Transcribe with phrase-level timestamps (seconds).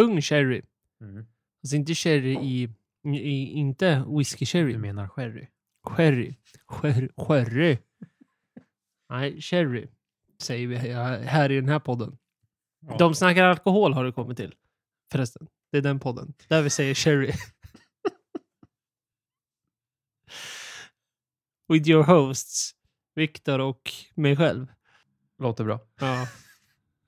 [0.00, 0.62] tung sherry.
[1.00, 1.26] Mm.
[1.62, 2.68] Alltså inte sherry i,
[3.04, 4.72] i inte whisky sherry.
[4.72, 5.48] Du menar sherry?
[5.82, 6.36] Sherry.
[6.66, 7.08] Sherry.
[7.16, 7.78] Sherry.
[9.08, 9.88] Nej, sherry.
[10.38, 12.18] Säger vi här i den här podden.
[12.80, 12.96] Ja.
[12.98, 14.54] De snackar alkohol har du kommit till.
[15.12, 15.48] Förresten.
[15.72, 16.34] Det är den podden.
[16.48, 17.32] Där vi säger sherry.
[21.68, 22.74] With your hosts.
[23.14, 24.66] Viktor och mig själv.
[25.38, 25.80] Låter bra.
[26.00, 26.26] Ja.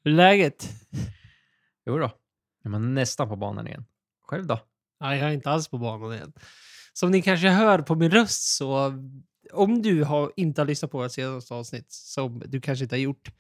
[0.05, 0.69] Hur är läget?
[1.87, 2.22] Jo då.
[2.65, 3.85] Är man nästan på banan igen.
[4.27, 4.61] Själv då?
[5.01, 6.33] Nej, jag är inte alls på banan igen.
[6.93, 8.93] Som ni kanske hör på min röst så
[9.53, 13.01] om du har, inte har lyssnat på vårt senaste avsnitt, som du kanske inte har
[13.01, 13.31] gjort,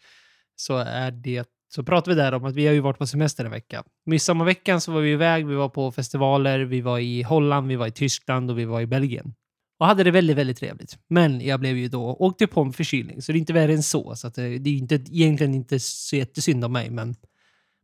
[0.57, 3.45] så är det så pratar vi där om att vi har ju varit på semester
[3.45, 3.85] en vecka.
[4.07, 7.87] Midsommarveckan så var vi iväg, vi var på festivaler, vi var i Holland, vi var
[7.87, 9.35] i Tyskland och vi var i Belgien.
[9.79, 10.99] Och hade det väldigt, väldigt trevligt.
[11.09, 13.83] Men jag blev ju då, åkte på en förkylning, så det är inte värre än
[13.83, 14.17] så.
[14.17, 17.17] Så att det, det är ju inte, egentligen inte så jättesynd om mig, men,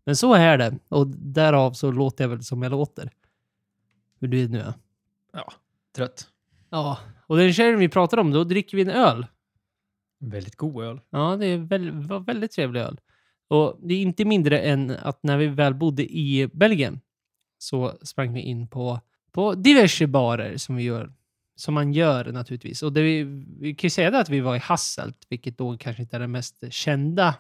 [0.09, 0.79] men så är det.
[0.89, 3.11] Och därav så låter jag väl som jag låter.
[4.21, 4.73] Hur nu är.
[5.33, 5.53] Ja.
[5.97, 6.29] Trött.
[6.71, 9.27] Ja, och den sherryn vi pratar om, då dricker vi en öl.
[10.21, 11.01] Väldigt god öl.
[11.11, 13.01] Ja, det var väldigt trevlig öl.
[13.49, 17.01] Och det är inte mindre än att när vi väl bodde i Belgien
[17.59, 19.01] så sprang vi in på,
[19.33, 21.13] på diverse barer som vi gör.
[21.57, 22.83] Som man gör naturligtvis.
[22.83, 23.23] Och det vi,
[23.61, 26.31] vi kan ju säga att vi var i Hasselt, vilket då kanske inte är den
[26.31, 27.35] mest kända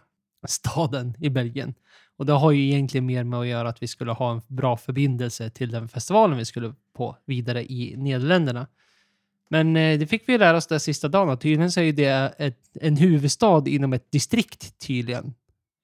[0.46, 1.74] staden i Belgien.
[2.18, 4.76] Och det har ju egentligen mer med att göra att vi skulle ha en bra
[4.76, 8.66] förbindelse till den festivalen vi skulle på vidare i Nederländerna.
[9.48, 12.34] Men eh, det fick vi lära oss där sista dagen att tydligen så är det
[12.38, 15.34] ett, en huvudstad inom ett distrikt tydligen.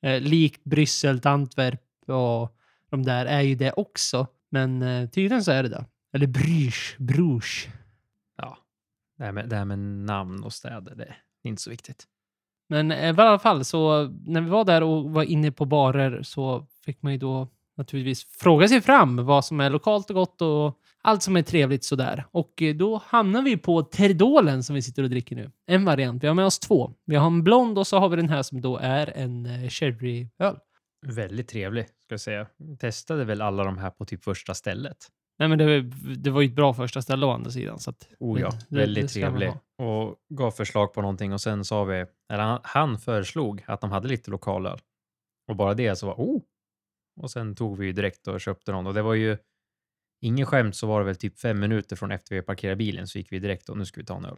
[0.02, 2.56] Eh, likt Bryssel, Antwerp och
[2.90, 4.26] de där är ju det också.
[4.50, 5.84] Men eh, tydligen så är det det.
[6.12, 7.66] Eller Bruges, Bruges.
[8.36, 8.58] Ja.
[9.18, 12.06] Det här, med, det här med namn och städer, det är inte så viktigt.
[12.68, 16.66] Men i alla fall så när vi var där och var inne på barer så
[16.84, 20.78] fick man ju då naturligtvis fråga sig fram vad som är lokalt och gott och
[21.02, 22.24] allt som är trevligt sådär.
[22.30, 25.50] Och eh, då hamnar vi på Terdolen som vi sitter och dricker nu.
[25.66, 26.22] En variant.
[26.22, 26.92] Vi har med oss två.
[27.06, 29.68] Vi har en blond och så har vi den här som då är en eh,
[29.68, 30.58] sherryöl.
[31.06, 32.46] Väldigt trevlig, ska jag säga.
[32.80, 34.96] Testade väl alla de här på typ första stället.
[35.38, 35.80] Nej men det,
[36.16, 37.78] det var ju ett bra första ställe å andra sidan.
[37.78, 39.48] Så att, Oh ja, det- väldigt det trevlig.
[39.78, 41.94] Och gav förslag på någonting och sen sa vi,
[42.32, 44.78] eller han, han föreslog att de hade lite lokalöl.
[45.48, 46.42] Och bara det så var oh!
[47.20, 49.38] Och sen tog vi ju direkt och köpte någon och det var ju
[50.20, 53.18] ingen skämt så var det väl typ fem minuter från efter vi parkerade bilen så
[53.18, 54.36] gick vi direkt och nu ska vi ta en öl.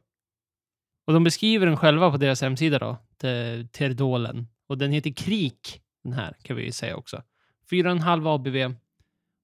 [1.07, 4.47] Och de beskriver den själva på deras hemsida då, Te- Terdolen.
[4.69, 7.23] Och den heter Krik, den här kan vi ju säga också.
[7.71, 8.75] 4,5 ABV.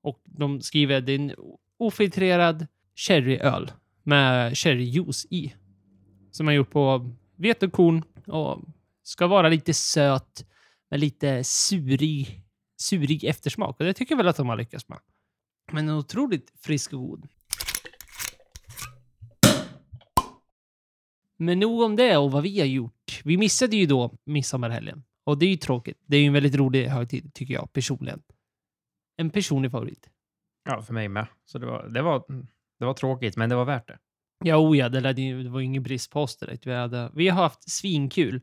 [0.03, 1.35] Och de skriver att det är en
[1.79, 5.55] ofiltrerad sherryöl med sherryjuice i.
[6.31, 8.61] Som man gjort på vetekorn och
[9.03, 10.47] ska vara lite söt
[10.91, 12.45] med lite surig,
[12.77, 13.81] surig eftersmak.
[13.81, 14.99] Och det tycker jag väl att de har lyckats med.
[15.73, 17.29] Men otroligt frisk och god.
[21.37, 23.21] Men nog om det och vad vi har gjort.
[23.25, 25.05] Vi missade ju då midsommarhelgen.
[25.25, 25.99] Och det är ju tråkigt.
[26.07, 28.23] Det är ju en väldigt rolig högtid, tycker jag personligen.
[29.23, 30.09] En personlig favorit.
[30.65, 31.27] Ja, för mig med.
[31.45, 32.25] Så det var, det var,
[32.79, 33.99] det var tråkigt, men det var värt det.
[34.45, 36.67] Ja, oh ja, det, lär, det var ingen brist på oss direkt.
[36.67, 38.41] Vi, hade, vi har haft svinkul.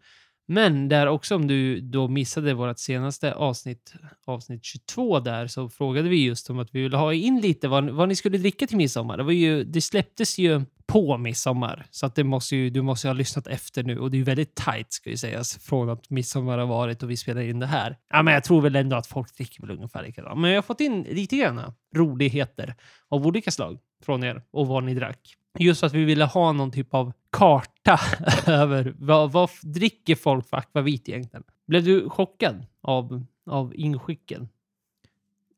[0.47, 3.93] Men där också, om du då missade vårt senaste avsnitt,
[4.25, 7.89] avsnitt 22 där, så frågade vi just om att vi ville ha in lite vad,
[7.89, 9.17] vad ni skulle dricka till midsommar.
[9.17, 13.07] Det, var ju, det släpptes ju på midsommar, så att det måste ju, du måste
[13.07, 13.99] ju ha lyssnat efter nu.
[13.99, 17.09] Och det är ju väldigt tight, ska ju sägas, från att midsommar har varit och
[17.09, 17.97] vi spelar in det här.
[18.09, 20.39] Ja, men jag tror väl ändå att folk dricker väl ungefär likadant.
[20.39, 22.75] Men jag har fått in lite grann roligheter
[23.09, 25.35] av olika slag från er och vad ni drack.
[25.59, 27.99] Just för att vi ville ha någon typ av karta
[28.51, 31.43] över vad, vad dricker folk för akvavit egentligen.
[31.67, 34.49] Blev du chockad av, av inskicken?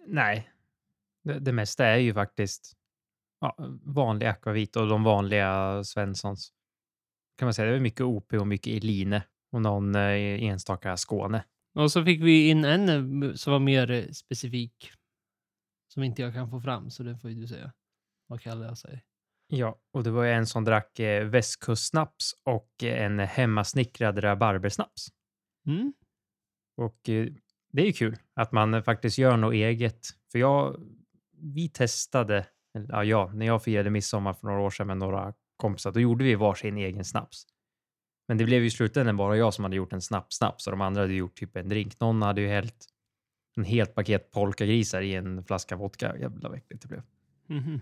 [0.07, 0.49] Nej,
[1.23, 2.77] det, det mesta är ju faktiskt
[3.41, 6.53] ja, vanlig akvavit och de vanliga Svenssons.
[7.37, 7.71] Kan man säga.
[7.71, 9.21] Det är mycket OP och mycket Eline
[9.51, 11.43] och någon eh, enstaka Skåne.
[11.75, 12.89] Och så fick vi in en
[13.23, 14.91] eh, som var mer eh, specifik.
[15.93, 17.73] Som inte jag kan få fram, så det får ju du säga.
[18.27, 19.03] Vad kallar jag sig?
[19.47, 25.07] Ja, och det var en som drack västkustsnaps och en hemmasnickrad rabarbersnaps.
[25.67, 25.93] Mm?
[26.77, 26.99] Och
[27.71, 30.07] det är ju kul att man faktiskt gör något eget.
[30.31, 30.81] För jag,
[31.31, 32.45] vi testade,
[32.89, 36.23] ja, ja, när jag firade midsommar för några år sedan med några kompisar, då gjorde
[36.23, 37.45] vi varsin egen snaps.
[38.27, 40.81] Men det blev ju i slutändan bara jag som hade gjort en snaps-snaps och de
[40.81, 41.99] andra hade gjort typ en drink.
[41.99, 42.85] Någon hade ju hällt
[43.57, 46.17] en helt paket polkagrisar i en flaska vodka.
[46.17, 47.03] Jävla vad äckligt det blev.
[47.47, 47.81] Mhm.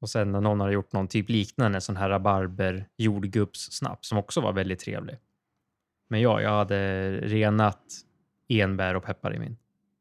[0.00, 4.40] Och sen när någon hade gjort någon typ liknande, sån här rabarber jordgubbssnaps som också
[4.40, 5.16] var väldigt trevlig.
[6.08, 7.82] Men ja, jag hade renat
[8.48, 9.56] enbär och peppar i min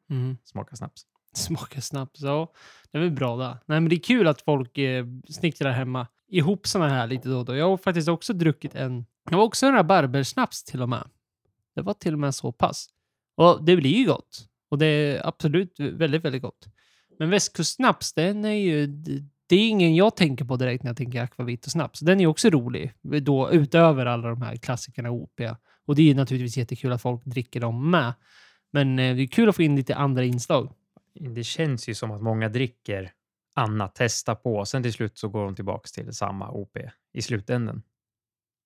[0.07, 0.37] Mhm.
[0.43, 1.07] smaka snaps.
[1.33, 2.53] Smaka snaps, ja.
[2.91, 3.57] Det är väl bra det.
[3.65, 7.37] Nej, men det är kul att folk eh, snickrar hemma ihop såna här lite då
[7.37, 7.55] och då.
[7.55, 11.09] Jag har faktiskt också druckit en, det var också en rabarbersnaps till och med.
[11.75, 12.87] Det var till och med så pass.
[13.35, 14.47] Och det blir ju gott.
[14.69, 16.67] Och det är absolut väldigt, väldigt gott.
[17.19, 18.87] Men västkustsnaps, den är ju...
[19.47, 21.99] Det är ingen jag tänker på direkt när jag tänker akvavit och snaps.
[21.99, 25.41] Den är ju också rolig, då, utöver alla de här klassikerna OP.
[25.85, 28.13] Och det är ju naturligtvis jättekul att folk dricker dem med.
[28.71, 30.73] Men eh, det är kul att få in lite andra inslag.
[31.19, 33.11] Det känns ju som att många dricker
[33.55, 36.77] annat, testar på, sen till slut så går de tillbaka till samma OP
[37.13, 37.81] i slutändan.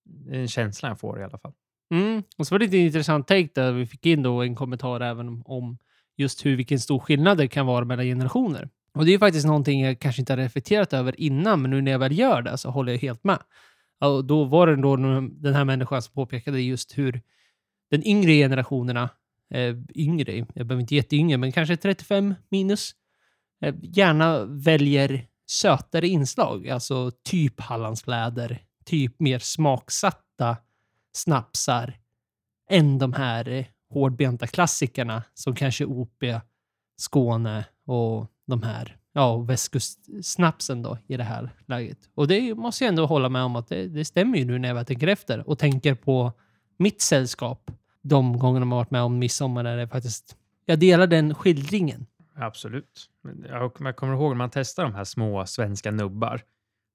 [0.05, 1.53] Det är en känsla jag får i alla fall.
[1.91, 2.23] Mm.
[2.38, 5.41] Och så var det lite intressant take där vi fick in då en kommentar även
[5.45, 5.77] om
[6.17, 8.69] just hur vilken stor skillnad det kan vara mellan generationer.
[8.94, 11.91] Och det är faktiskt någonting jag kanske inte har reflekterat över innan, men nu när
[11.91, 13.39] jag väl gör det så håller jag helt med.
[14.00, 17.21] Och då var det då den här människan som påpekade just hur
[17.91, 19.09] den yngre generationerna,
[19.53, 22.95] eh, yngre, jag behöver inte jätteyngre, men kanske 35 minus,
[23.61, 30.57] eh, gärna väljer sötare inslag, alltså typ Hallandsfläder, typ mer smaksatta
[31.13, 31.97] snapsar
[32.69, 36.23] än de här eh, hårdbenta klassikerna som kanske OP,
[36.97, 41.97] Skåne och de här ja, västkustsnapsen då i det här läget.
[42.15, 44.75] Och det måste jag ändå hålla med om att det, det stämmer ju nu när
[44.75, 46.31] jag tänker efter och tänker på
[46.77, 47.71] mitt sällskap
[48.03, 52.05] de gångerna man varit med om midsommar när det faktiskt jag delar den skildringen.
[52.35, 53.09] Absolut.
[53.50, 56.41] Jag kommer ihåg när man testar de här små svenska nubbar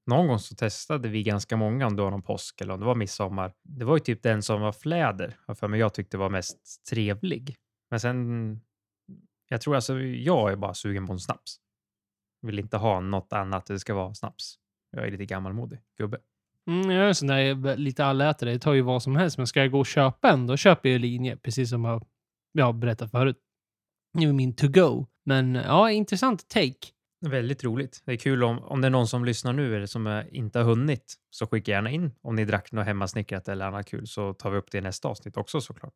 [0.09, 2.87] någon gång så testade vi ganska många, om det var någon påsk eller om det
[2.87, 3.55] var midsommar.
[3.63, 7.57] Det var ju typ den som var fläder, för mig jag tyckte var mest trevlig.
[7.91, 8.61] Men sen,
[9.49, 11.57] jag tror alltså, jag är bara sugen på en snaps.
[12.43, 14.59] Vill inte ha något annat, det ska vara snaps.
[14.91, 16.19] Jag är lite gammalmodig gubbe.
[16.69, 19.39] Mm, jag är en sån där lite allätare, det tar ju vad som helst.
[19.39, 22.07] Men ska jag gå och köpa en, då köper jag linje, precis som jag,
[22.53, 23.37] jag har berättat förut.
[24.15, 25.07] Nu är min to go.
[25.25, 26.75] Men ja, intressant take.
[27.27, 28.03] Väldigt roligt.
[28.05, 30.67] Det är kul om, om det är någon som lyssnar nu eller som inte har
[30.67, 34.51] hunnit så skicka gärna in om ni drack något hemmasnickrat eller annat kul så tar
[34.51, 35.95] vi upp det i nästa avsnitt också såklart.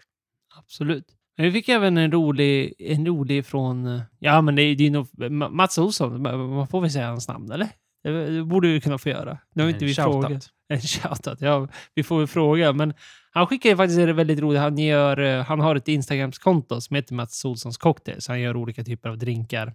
[0.58, 1.06] Absolut.
[1.36, 5.30] Men vi fick även en rolig, en rolig från, ja men det är ju nog
[5.50, 7.68] Mats Olsson, man får väl säga hans namn eller?
[8.02, 9.38] Det borde vi kunna få göra.
[9.54, 10.50] Nu har inte vi frågat.
[10.74, 11.40] En shoutout.
[11.40, 12.72] Ja, vi får väl fråga.
[12.72, 12.94] Men
[13.30, 14.60] han skickar faktiskt det väldigt roligt.
[14.60, 18.28] Han, gör, eh, han har ett Instagramskonto som heter Mats Olssons Cocktails.
[18.28, 19.74] Han gör olika typer av drinkar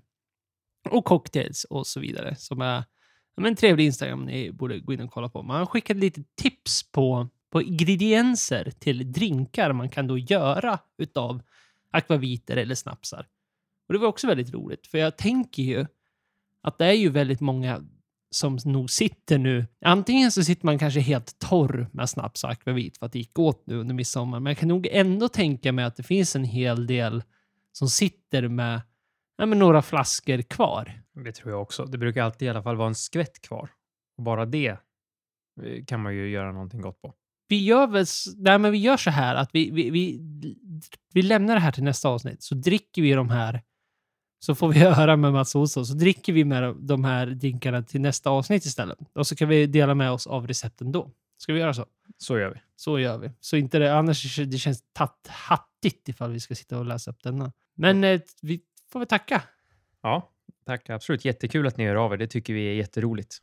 [0.90, 2.36] och cocktails och så vidare.
[2.36, 2.84] Som är
[3.38, 5.44] en trevlig Instagram ni borde gå in och kolla på.
[5.44, 11.42] Men han skickade lite tips på, på ingredienser till drinkar man kan då göra utav
[11.92, 13.28] akvaviter eller snapsar.
[13.88, 15.86] Och det var också väldigt roligt, för jag tänker ju
[16.62, 17.84] att det är ju väldigt många
[18.30, 19.66] som nog sitter nu.
[19.86, 23.40] Antingen så sitter man kanske helt torr med snaps och akvavit för att det gick
[23.40, 26.44] åt nu under midsommar, men jag kan nog ändå tänka mig att det finns en
[26.44, 27.24] hel del
[27.72, 28.82] som sitter med
[29.38, 31.02] ja, men några flaskor kvar.
[31.26, 31.86] Det tror jag också.
[31.86, 33.70] Det brukar alltid i alla fall vara en skvätt kvar.
[34.18, 37.14] Och bara det eh, kan man ju göra någonting gott på.
[37.50, 38.06] Vi gör, väl,
[38.38, 40.20] nej, men vi gör så här att vi, vi, vi,
[41.14, 42.44] vi lämnar det här till nästa avsnitt.
[42.44, 43.62] Så dricker vi de här,
[44.40, 48.02] så får vi höra med Mats Olsson, så dricker vi med de här drinkarna till
[48.02, 48.98] nästa avsnitt istället.
[49.14, 51.12] Och så kan vi dela med oss av recepten då.
[51.38, 51.86] Ska vi göra så?
[52.18, 52.60] Så gör vi.
[52.76, 53.32] Så gör vi.
[53.40, 57.24] Så inte det, annars det känns tatt, hattigt ifall vi ska sitta och läsa upp
[57.24, 57.52] denna.
[57.76, 59.44] Men eh, vi får vi tacka.
[60.02, 60.32] Ja,
[60.66, 60.90] tack.
[60.90, 61.26] Absolut.
[61.26, 62.18] Jättekul att ni hör av er.
[62.18, 63.38] Det tycker vi är jätteroligt.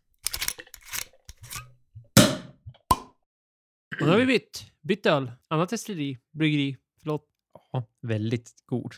[4.00, 4.66] Och då har vi bytt.
[4.80, 5.32] Bytt öl.
[5.48, 6.18] Annat destilleri.
[6.32, 6.76] Bryggeri.
[7.00, 7.24] Förlåt.
[7.72, 8.94] Ja, väldigt god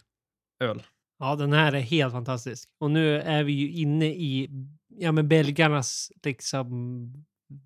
[0.61, 0.83] öl.
[1.19, 2.69] Ja, den här är helt fantastisk.
[2.79, 4.49] Och nu är vi ju inne i
[4.89, 7.13] ja, men belgarnas, liksom,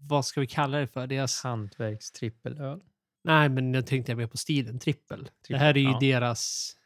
[0.08, 1.06] vad ska vi kalla det för?
[1.06, 1.42] Deras...
[1.42, 2.82] Hantverkstrippelöl.
[3.24, 5.18] Nej, men jag tänkte mer på stilen trippel.
[5.18, 5.32] trippel.
[5.48, 5.98] Det här är ju ja.
[6.00, 6.76] deras...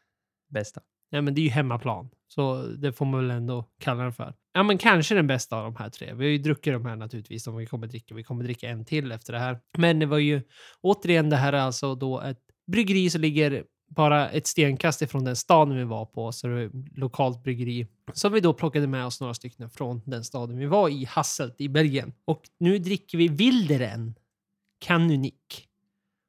[0.48, 0.80] Bästa
[1.14, 2.10] ja, men det är ju hemmaplan.
[2.28, 4.34] Så det får man väl ändå kalla den för.
[4.52, 6.14] Ja, men kanske den bästa av de här tre.
[6.14, 8.14] Vi har ju druckit de här naturligtvis, de vi kommer dricka.
[8.14, 9.60] Vi kommer dricka en till efter det här.
[9.78, 10.42] Men det var ju
[10.80, 15.36] återigen, det här är alltså då ett bryggeri som ligger bara ett stenkast ifrån den
[15.36, 17.86] staden vi var på, så det var ett lokalt bryggeri.
[18.12, 21.60] Så vi då plockade med oss några stycken från den staden vi var i, Hasselt
[21.60, 22.12] i Belgien.
[22.24, 24.14] Och nu dricker vi Wilderen
[24.78, 25.68] Canunik.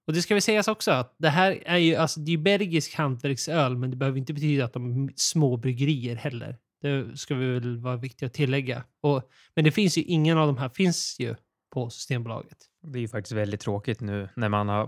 [0.08, 2.96] Och det ska vi sägas också att det här är ju alltså, det är belgisk
[2.96, 6.58] hantverksöl, men det behöver inte betyda att de är små bryggerier heller.
[6.82, 8.84] Det ska vi väl vara viktigt att tillägga.
[9.02, 11.36] Och, men det finns ju ingen av de här finns ju
[11.74, 12.58] på Systembolaget.
[12.84, 14.88] Det är ju faktiskt väldigt tråkigt nu när man har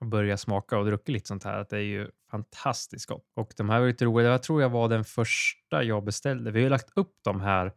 [0.00, 1.58] och börjat smaka och druckit lite sånt här.
[1.58, 3.32] Att det är ju fantastiskt gott.
[3.36, 4.30] Och de här var lite roliga.
[4.30, 6.50] Jag tror jag var den första jag beställde.
[6.50, 7.72] Vi har ju lagt upp de här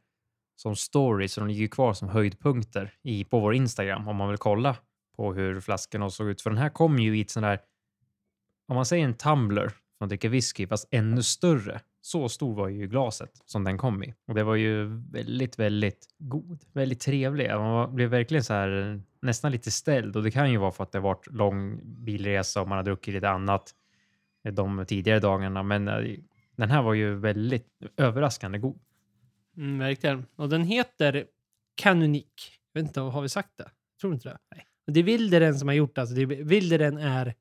[0.55, 4.37] som stories och de ligger kvar som höjdpunkter i, på vår Instagram om man vill
[4.37, 4.75] kolla
[5.15, 6.41] på hur flaskorna såg ut.
[6.41, 7.59] För den här kom ju i ett sånt där,
[8.67, 12.87] om man säger en tumbler som dricker whisky, fast ännu större, så stor var ju
[12.87, 14.13] glaset som den kom i.
[14.27, 16.59] Och det var ju väldigt, väldigt god.
[16.73, 17.49] Väldigt trevlig.
[17.49, 20.15] Man blev verkligen så här nästan lite ställd.
[20.15, 23.13] Och det kan ju vara för att det varit lång bilresa och man har druckit
[23.13, 23.75] lite annat
[24.51, 25.63] de tidigare dagarna.
[25.63, 26.17] Men eh,
[26.55, 27.67] den här var ju väldigt
[27.97, 28.79] överraskande god.
[29.57, 30.25] Mm, verkligen.
[30.35, 31.25] Och den heter
[31.75, 32.59] Kanonik.
[32.73, 33.63] Jag vet inte, har vi sagt det?
[33.63, 34.37] Jag tror inte det.
[34.55, 34.65] Nej.
[34.87, 36.01] Och det är Wilderen som har gjort det.
[36.01, 37.35] Alltså Wilderen är,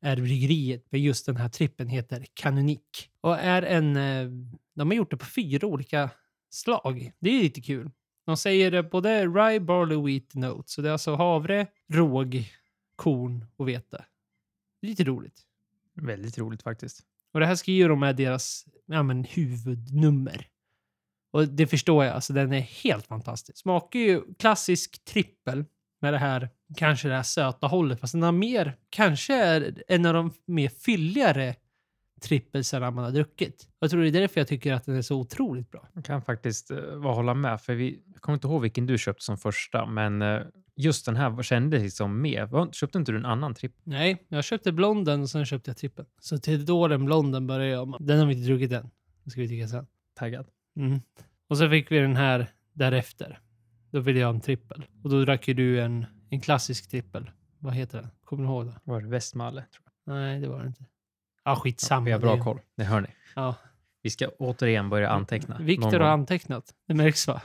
[0.00, 3.10] är bryggeriet, men just den här trippen heter Kanonik.
[3.20, 3.96] Och är en...
[3.96, 4.30] eh,
[4.74, 6.10] De har gjort det på fyra olika
[6.50, 7.12] slag.
[7.18, 7.90] Det är lite kul.
[8.26, 10.70] De säger det både rye, barley, wheat, note.
[10.70, 12.44] Så det är alltså havre, råg,
[12.96, 14.04] korn och vete.
[14.82, 15.42] Lite roligt.
[15.94, 17.00] Väldigt roligt faktiskt.
[17.32, 20.46] Och det här skriver de med deras ja, men, huvudnummer.
[21.30, 23.58] Och det förstår jag, alltså den är helt fantastisk.
[23.58, 25.64] Smakar ju klassisk trippel
[26.00, 28.00] med det här, kanske det här söta hållet.
[28.00, 31.54] Fast den har mer, kanske är en av de mer fylligare
[32.22, 33.68] trippelsarna man har druckit.
[33.78, 35.88] Jag tror det är därför jag tycker att den är så otroligt bra.
[35.94, 37.60] Jag kan faktiskt uh, hålla med.
[37.60, 40.40] För vi, jag kommer inte ihåg vilken du köpte som första, men eh,
[40.76, 42.48] just den här kändes liksom med.
[42.48, 43.74] Var- Köpte inte du en annan tripp?
[43.84, 46.08] Nej, jag köpte blonden och sen köpte jag trippeln.
[46.20, 47.96] Så till då den blonden började jag.
[48.00, 48.90] Den har vi inte druckit än.
[49.24, 49.86] Den ska vi dricka sen.
[50.18, 50.46] Taggad.
[50.76, 51.00] Mm.
[51.48, 53.40] Och så fick vi den här därefter.
[53.90, 54.84] Då ville jag ha en trippel.
[55.04, 57.30] Och då drack ju du en, en klassisk trippel.
[57.58, 58.10] Vad heter den?
[58.24, 58.74] Kommer du ihåg det?
[58.84, 59.64] Var det Västmalle?
[59.72, 60.14] Tror jag.
[60.14, 60.84] Nej, det var det inte.
[61.44, 62.04] Ja, skitsamma.
[62.04, 62.60] vi har bra Det- koll.
[62.76, 63.08] Det hör ni.
[63.34, 63.54] Ja.
[64.02, 65.58] Vi ska återigen börja anteckna.
[65.60, 66.74] Viktor har antecknat.
[66.86, 67.42] Det märks va?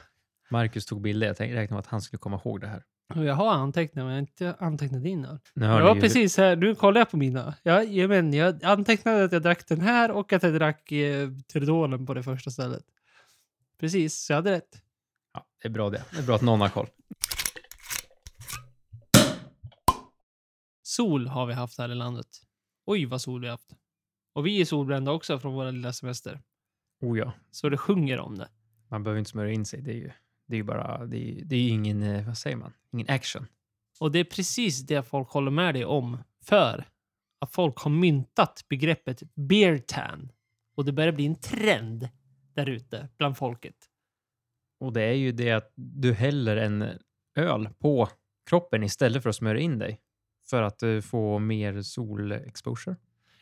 [0.50, 1.27] Marcus tog bilder.
[1.27, 2.84] Jag tänkte- räknade med att han skulle komma ihåg det här.
[3.15, 5.39] Jag har antecknat, men jag har inte antecknat dina.
[5.54, 6.56] Jag var ju- precis här.
[6.56, 7.54] Nu kollar jag på mina.
[7.63, 11.30] Jag, jag, men, jag antecknade att jag drack den här och att jag drack eh,
[11.54, 12.84] Tridolen på det första stället.
[13.80, 14.82] Precis, så jag hade rätt.
[15.34, 16.04] Ja, det är bra det.
[16.12, 16.88] Det är bra att någon har koll.
[20.96, 22.28] Sol har vi haft här i landet.
[22.86, 23.75] Oj, vad sol vi har haft.
[24.34, 26.42] Och vi är solbrända också från våra lilla semester.
[27.02, 28.50] Oh ja, Så det sjunger om det.
[28.88, 29.82] man behöver inte smörja in sig.
[29.82, 30.12] Det är ju,
[30.48, 33.48] det är ju bara, det är, det är ingen, eh, vad säger man, ingen action.
[34.00, 36.18] Och det är precis det folk håller med dig om.
[36.44, 36.86] För
[37.40, 40.32] att folk har myntat begreppet beer tan.
[40.75, 42.10] Och det börjar bli en trend
[42.54, 43.75] där ute bland folket.
[44.80, 47.00] Och det är ju det att du häller en
[47.36, 48.10] öl på
[48.50, 50.02] kroppen istället för att smörja in dig.
[50.50, 52.96] För att eh, få mer solexposure.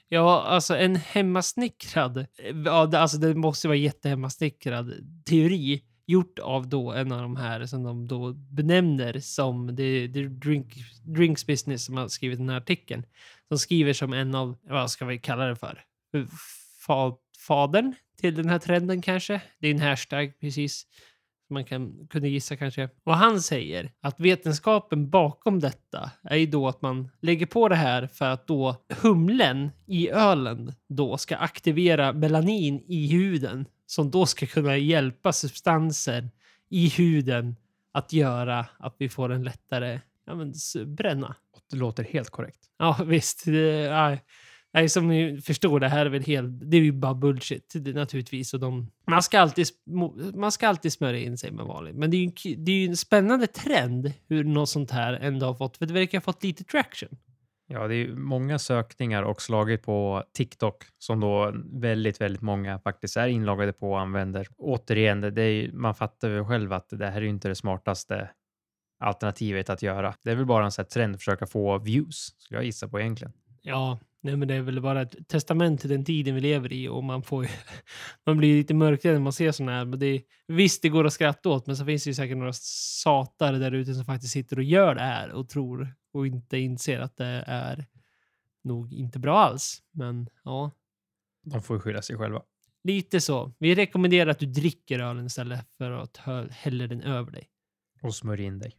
[0.10, 2.26] Ja, alltså en hemmasnickrad, eh,
[2.66, 4.94] ja, det- alltså det måste vara jättehemmasnickrad
[5.26, 10.22] teori gjort av då en av de här som de då benämner som the, the
[10.24, 13.06] drink, Drinks Business som har skrivit den här artikeln.
[13.48, 15.84] Som skriver som en av, vad ska vi kalla det för?
[16.18, 16.26] Eh,
[16.88, 17.16] fa,
[17.48, 19.42] fadern till den här trenden kanske?
[19.60, 20.86] Det är en hashtag precis.
[21.50, 22.90] Man kan, kunde gissa kanske.
[23.04, 27.76] Och han säger att vetenskapen bakom detta är ju då att man lägger på det
[27.76, 34.26] här för att då humlen i ölen då ska aktivera melanin i huden som då
[34.26, 36.30] ska kunna hjälpa substanser
[36.70, 37.56] i huden
[37.92, 40.54] att göra att vi får en lättare ja, men,
[40.86, 41.36] bränna.
[41.70, 42.60] Det låter helt korrekt.
[42.78, 43.46] Ja, visst.
[43.46, 44.22] Det, nej,
[44.74, 46.70] nej, som ni förstår, det här är väl helt...
[46.72, 48.54] Det är ju bara bullshit naturligtvis.
[48.54, 49.68] Och de, man, ska alltid,
[50.36, 51.96] man ska alltid smörja in sig med vanligt.
[51.96, 55.46] Men det är ju en, det är en spännande trend hur något sånt här ändå
[55.46, 55.78] har fått...
[55.78, 57.10] För det verkar ha fått lite traction.
[57.68, 63.18] Ja, det är många sökningar och slagit på TikTok som då väldigt, väldigt många faktiskt
[63.18, 64.48] är inloggade på och använder.
[64.58, 68.30] Återigen, det är man fattar ju själv att det här är inte det smartaste
[69.00, 70.16] alternativet att göra.
[70.24, 72.88] Det är väl bara en sån här trend att försöka få views, skulle jag gissa
[72.88, 73.34] på egentligen.
[73.62, 76.88] Ja, nej, men det är väl bara ett testament till den tiden vi lever i
[76.88, 77.50] och man får ju,
[78.26, 79.86] man blir lite mörkrädd när man ser sådana här.
[79.86, 82.38] Men det är, visst, det går att skratta åt, men så finns det ju säkert
[82.38, 82.54] några
[83.04, 87.00] satare där ute som faktiskt sitter och gör det här och tror och inte inser
[87.00, 87.86] att det är
[88.64, 89.82] nog inte bra alls.
[89.92, 90.72] Men ja,
[91.46, 92.42] De får ju skylla sig själva.
[92.84, 93.54] lite så.
[93.60, 96.18] Vi rekommenderar att du dricker ölen istället för att
[96.52, 97.50] hälla den över dig.
[98.02, 98.74] Och smörj in dig.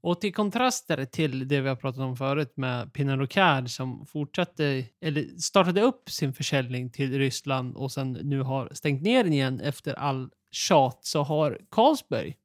[0.00, 4.84] Och till kontraster till det vi har pratat om förut med Pinot Ricard som fortsatte,
[5.00, 9.60] eller startade upp sin försäljning till Ryssland och sen nu har stängt ner den igen
[9.60, 12.36] efter all tjat så har Carlsberg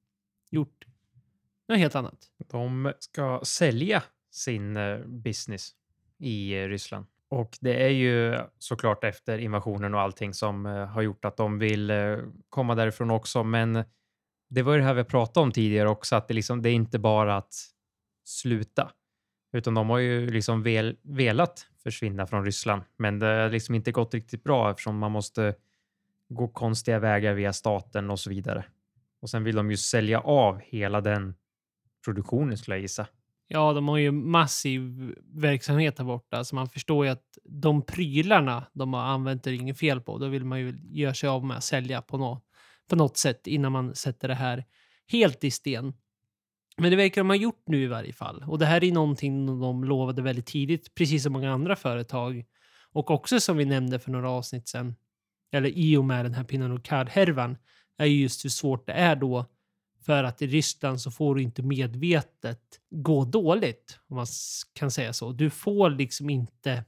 [0.49, 0.85] gjort
[1.67, 2.17] något helt annat.
[2.51, 5.71] De ska sälja sin eh, business
[6.19, 7.05] i eh, Ryssland.
[7.29, 11.59] Och det är ju såklart efter invasionen och allting som eh, har gjort att de
[11.59, 11.91] vill
[12.49, 13.43] komma därifrån också.
[13.43, 13.83] Men
[14.53, 16.73] det var ju det här vi pratade om tidigare också, att det, liksom, det är
[16.73, 17.53] inte bara att
[18.23, 18.91] sluta.
[19.53, 22.81] Utan de har ju liksom vel, velat försvinna från Ryssland.
[22.97, 25.55] Men det har liksom inte gått riktigt bra eftersom man måste
[26.29, 28.65] gå konstiga vägar via staten och så vidare.
[29.21, 31.35] Och sen vill de ju sälja av hela den
[32.05, 33.07] produktionen skulle jag gissa.
[33.47, 38.65] Ja, de har ju massiv verksamhet här borta, så man förstår ju att de prylarna
[38.73, 40.17] de har använt är det inget fel på.
[40.17, 42.43] Då vill man ju göra sig av med att sälja på, något
[42.89, 44.65] på något sätt innan man sätter det här
[45.07, 45.93] helt i sten.
[46.77, 48.43] Men det verkar de ha gjort nu i varje fall.
[48.47, 52.45] Och det här är någonting de lovade väldigt tidigt, precis som många andra företag.
[52.91, 54.95] Och också som vi nämnde för några avsnitt sedan,
[55.51, 57.57] eller i och med den här Pinot Noir-härvan,
[57.97, 59.45] är ju just hur svårt det är då
[60.05, 64.25] för att i Ryssland så får du inte medvetet gå dåligt, om man
[64.73, 65.31] kan säga så.
[65.31, 66.83] Du får liksom inte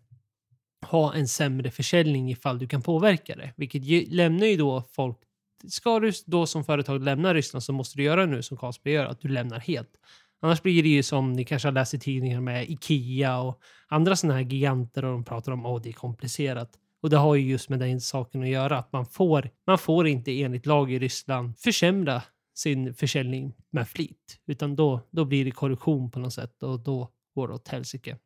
[0.82, 5.18] ha en sämre försäljning ifall du kan påverka det, vilket lämnar ju då folk
[5.68, 9.06] Ska du då som företag lämna Ryssland så måste du göra nu som Carlsberg gör,
[9.06, 10.00] att du lämnar helt.
[10.42, 14.16] Annars blir det ju som ni kanske har läst i tidningar med Ikea och andra
[14.16, 16.80] sådana här giganter och de pratar om att det är komplicerat.
[17.02, 20.08] Och det har ju just med den saken att göra, att man får, man får
[20.08, 22.22] inte enligt lag i Ryssland försämra
[22.56, 27.10] sin försäljning med flit, utan då, då blir det korruption på något sätt och då
[27.36, 28.18] går det åt helsike.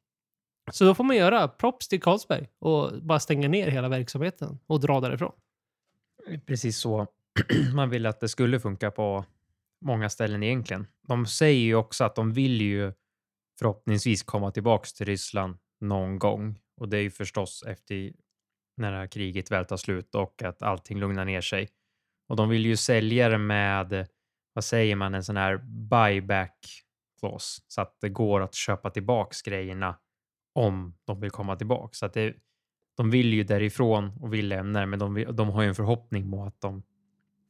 [0.72, 4.80] Så då får man göra props till Carlsberg och bara stänga ner hela verksamheten och
[4.80, 5.32] dra därifrån.
[6.46, 7.08] Precis så
[7.74, 9.26] man vill att det skulle funka på
[9.86, 10.88] många ställen egentligen.
[11.08, 12.94] De säger ju också att de vill ju
[13.60, 18.12] förhoppningsvis komma tillbaks till Ryssland någon gång och det är ju förstås efter
[18.78, 21.70] när det här kriget väl tar slut och att allting lugnar ner sig.
[22.28, 24.08] Och de vill ju sälja det med,
[24.54, 26.84] vad säger man, en sån här buyback
[27.20, 29.96] clause så att det går att köpa tillbaks grejerna
[30.56, 32.00] om de vill komma tillbaks.
[32.00, 32.36] Så att det,
[32.98, 36.32] de vill ju därifrån och vill lämna det, men de, de har ju en förhoppning
[36.32, 36.84] på att de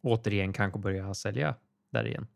[0.02, 1.56] återigen kanske börja sälja
[1.90, 2.28] där igen.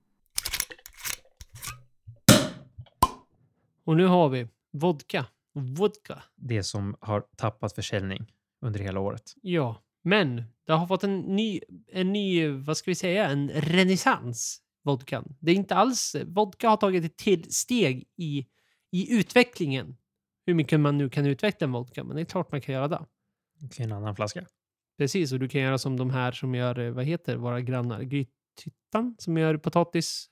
[3.84, 5.25] Och nu har vi vodka.
[5.53, 6.24] Vodka.
[6.36, 9.34] Det som har tappat försäljning under hela året.
[9.41, 14.62] Ja, men det har fått en ny, en ny, vad ska vi säga, en renässans,
[14.84, 15.36] vodkan.
[15.39, 18.47] Det är inte alls, vodka har tagit ett till steg i,
[18.91, 19.97] i utvecklingen.
[20.45, 22.88] Hur mycket man nu kan utveckla en vodka, men det är klart man kan göra
[22.88, 23.06] det.
[23.71, 24.45] Till en annan flaska.
[24.97, 28.01] Precis, och du kan göra som de här som gör, eh, vad heter våra grannar,
[28.01, 30.29] Grythyttan som gör potatis,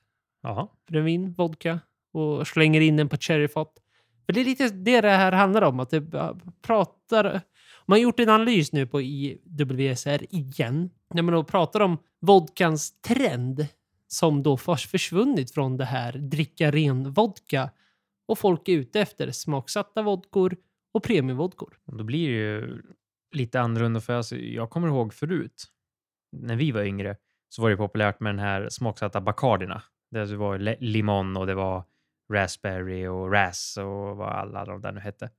[0.88, 1.80] brännvin, vodka
[2.13, 3.74] och slänger in den på cherryfat.
[4.26, 6.02] För det är lite det det här handlar om, att det
[6.62, 7.41] pratar...
[7.86, 13.02] Man har gjort en analys nu på IWSR igen, när man då pratar om vodkans
[13.02, 13.67] trend
[14.08, 17.69] som då först försvunnit från det här dricka ren vodka
[18.26, 20.56] och folk är ute efter smaksatta vodkor
[20.91, 21.78] och premiumvodkor.
[21.86, 22.82] Då blir det ju
[23.32, 25.65] lite annorlunda för alltså, jag kommer ihåg förut
[26.32, 27.17] när vi var yngre
[27.50, 29.84] så var det populärt med den här smaksatta Bacardina.
[30.12, 31.84] Det alltså var limon och det var
[32.34, 35.30] raspberry och ras och vad alla de där nu hette.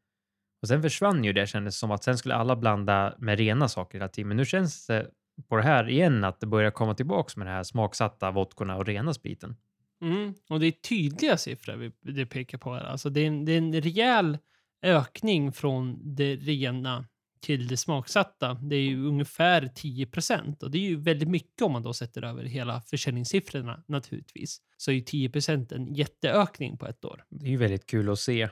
[0.62, 3.98] Och sen försvann ju det kändes som att sen skulle alla blanda med rena saker
[3.98, 4.28] hela tiden.
[4.28, 5.11] Men nu känns det
[5.48, 8.87] på det här igen att det börjar komma tillbaks med de här smaksatta vodkorna och
[8.87, 9.57] rena spriten.
[10.02, 12.85] Mm, och det är tydliga siffror vi, det pekar på här.
[12.85, 14.38] Alltså det är, en, det är en rejäl
[14.83, 17.05] ökning från det rena
[17.42, 20.62] till det smaksatta, det är ju ungefär 10 procent.
[20.62, 24.59] Och det är ju väldigt mycket om man då sätter över hela försäljningssiffrorna naturligtvis.
[24.76, 27.24] Så är ju 10 procent en jätteökning på ett år.
[27.31, 28.48] Det är ju väldigt kul att se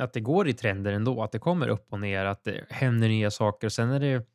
[0.00, 3.08] att det går i trender ändå, att det kommer upp och ner, att det händer
[3.08, 3.68] nya saker.
[3.68, 4.26] Sen är det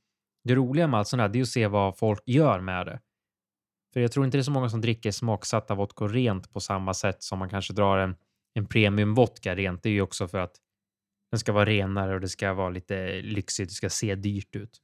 [0.44, 3.00] det roliga med allt sånt här, det är att se vad folk gör med det.
[3.94, 6.94] För jag tror inte det är så många som dricker smaksatta vodka rent på samma
[6.94, 8.16] sätt som man kanske drar en,
[8.54, 9.84] en premium vodka rent.
[9.84, 10.56] Det är ju också för att
[11.32, 13.70] den ska vara renare och det ska vara lite lyxigt.
[13.70, 14.82] Det ska se dyrt ut.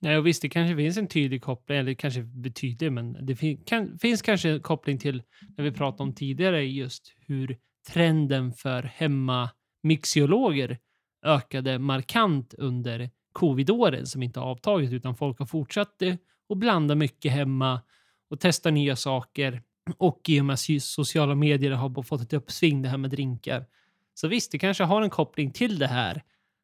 [0.00, 3.64] Nej, och visst, det kanske finns en tydlig koppling, eller kanske betydlig, men det fin
[3.64, 5.22] kan, finns kanske en koppling till
[5.56, 7.58] när vi pratade om tidigare just hur
[7.92, 10.78] trenden för hemmamixiologer
[11.24, 16.02] ökade markant under covidåren som inte har avtagit utan folk har fortsatt
[16.48, 17.80] att blanda mycket hemma
[18.30, 19.62] och testa nya saker
[19.98, 23.66] och i och med sociala medier har fått ett uppsving det här med drinkar
[24.14, 26.22] så visst, det kanske har en koppling till det här.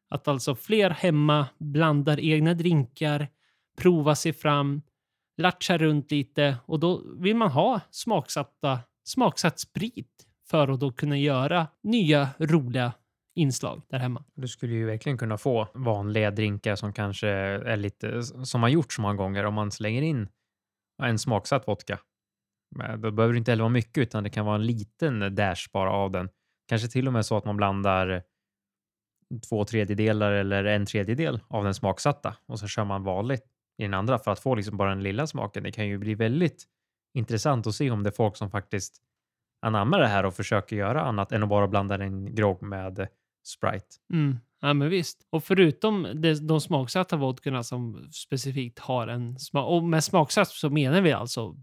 [0.09, 3.27] Att alltså fler hemma blandar egna drinkar,
[3.77, 4.81] provar sig fram,
[5.37, 11.17] latchar runt lite och då vill man ha smaksatta, smaksatt sprit för att då kunna
[11.17, 12.93] göra nya roliga
[13.35, 14.23] inslag där hemma.
[14.35, 18.99] Du skulle ju verkligen kunna få vanliga drinkar som kanske är lite som har gjorts
[18.99, 20.27] många gånger om man slänger in
[21.03, 21.99] en smaksatt vodka.
[22.97, 25.91] Då behöver det inte heller vara mycket utan det kan vara en liten dash bara
[25.91, 26.29] av den
[26.69, 28.23] Kanske till och med så att man blandar
[29.49, 33.43] två tredjedelar eller en tredjedel av den smaksatta och så kör man vanligt
[33.77, 35.63] i den andra för att få liksom bara den lilla smaken.
[35.63, 36.65] Det kan ju bli väldigt
[37.13, 38.97] intressant att se om det är folk som faktiskt
[39.61, 43.07] anammar det här och försöker göra annat än att bara blanda en grogg med
[43.43, 43.95] Sprite.
[44.13, 44.39] Mm.
[44.61, 45.27] Ja, men visst.
[45.29, 50.69] Och förutom de, de smaksatta vodkorna som specifikt har en smak, och med smaksatt så
[50.69, 51.55] menar vi alltså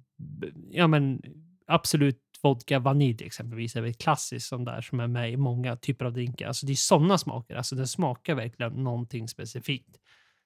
[0.71, 1.23] ja, men
[1.67, 6.05] absolut vodka vanilj exempelvis är väl klassiskt som där som är med i många typer
[6.05, 6.47] av drinkar.
[6.47, 7.57] Alltså det är sådana smaker.
[7.57, 9.97] Alltså den smakar verkligen någonting specifikt.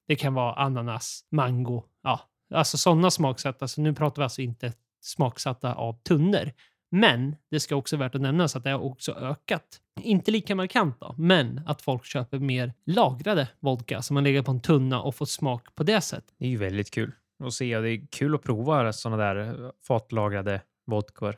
[0.08, 2.20] Det kan vara ananas, mango, ja,
[2.54, 3.64] alltså sådana smaksatta.
[3.64, 6.52] Alltså nu pratar vi alltså inte smaksatta av tunnor.
[6.90, 9.80] Men det ska också värt att nämnas att det har också ökat.
[10.00, 14.50] Inte lika markant då, men att folk köper mer lagrade vodka som man lägger på
[14.50, 16.34] en tunna och får smak på det sättet.
[16.38, 17.12] Det är ju väldigt kul
[17.44, 21.36] att se och det är kul att prova sådana där fatlagrade vodkor.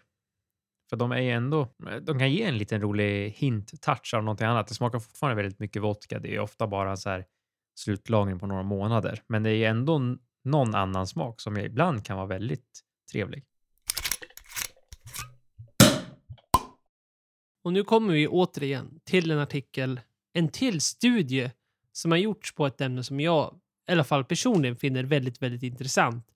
[0.93, 1.69] För de är ju ändå,
[2.03, 4.67] de kan ge en liten rolig hint-touch av någonting annat.
[4.67, 6.19] Det smakar fortfarande väldigt mycket vodka.
[6.19, 7.25] Det är ofta bara så här
[7.75, 12.27] slutlagring på några månader, men det är ändå någon annan smak som ibland kan vara
[12.27, 12.81] väldigt
[13.13, 13.45] trevlig.
[17.65, 20.01] Och nu kommer vi återigen till en artikel,
[20.33, 21.51] en till studie
[21.93, 25.63] som har gjorts på ett ämne som jag i alla fall personligen finner väldigt, väldigt
[25.63, 26.32] intressant.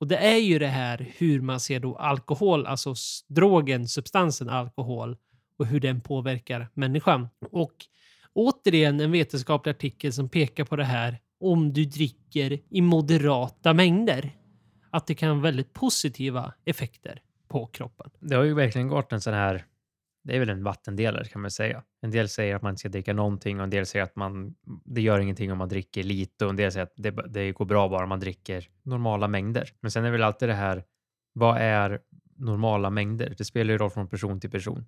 [0.00, 2.94] Och det är ju det här hur man ser då alkohol, alltså
[3.28, 5.16] drogen, substansen alkohol
[5.58, 7.28] och hur den påverkar människan.
[7.50, 7.72] Och
[8.32, 14.30] återigen en vetenskaplig artikel som pekar på det här om du dricker i moderata mängder.
[14.90, 18.10] Att det kan ha väldigt positiva effekter på kroppen.
[18.20, 19.64] Det har ju verkligen gått en sån här
[20.22, 21.82] det är väl en vattendelare kan man säga.
[22.00, 24.54] En del säger att man inte ska dricka någonting och en del säger att man,
[24.84, 27.64] det gör ingenting om man dricker lite och en del säger att det, det går
[27.64, 29.70] bra bara om man dricker normala mängder.
[29.80, 30.84] Men sen är väl alltid det här,
[31.32, 32.00] vad är
[32.36, 33.34] normala mängder?
[33.38, 34.86] Det spelar ju roll från person till person.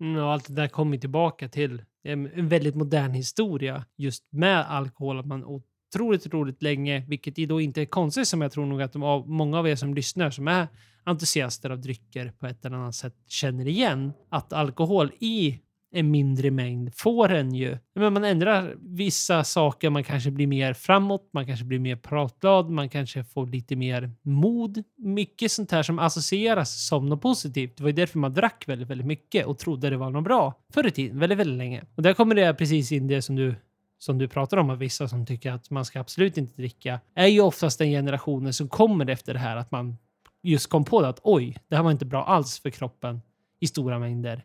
[0.00, 5.18] Mm, och allt det där kommer tillbaka till en väldigt modern historia just med alkohol.
[5.18, 5.44] Att man
[5.92, 9.58] otroligt, otroligt länge, vilket då inte är konstigt som jag tror nog att de, många
[9.58, 10.68] av er som lyssnar som är
[11.04, 15.58] entusiaster av drycker på ett eller annat sätt känner igen att alkohol i
[15.94, 17.78] en mindre mängd får en ju...
[17.94, 22.70] Men man ändrar vissa saker, man kanske blir mer framåt, man kanske blir mer pratglad,
[22.70, 24.82] man kanske får lite mer mod.
[24.98, 27.76] Mycket sånt här som associeras som något positivt.
[27.76, 30.54] Det var ju därför man drack väldigt, väldigt mycket och trodde det var något bra
[30.72, 31.84] förr i tiden, väldigt, väldigt länge.
[31.94, 33.54] Och där kommer det precis in det som du
[34.02, 37.26] som du pratar om, att vissa som tycker att man ska absolut inte dricka, är
[37.26, 39.96] ju oftast den generationen som kommer efter det här att man
[40.42, 43.22] just kom på det att oj, det här var inte bra alls för kroppen
[43.60, 44.44] i stora mängder.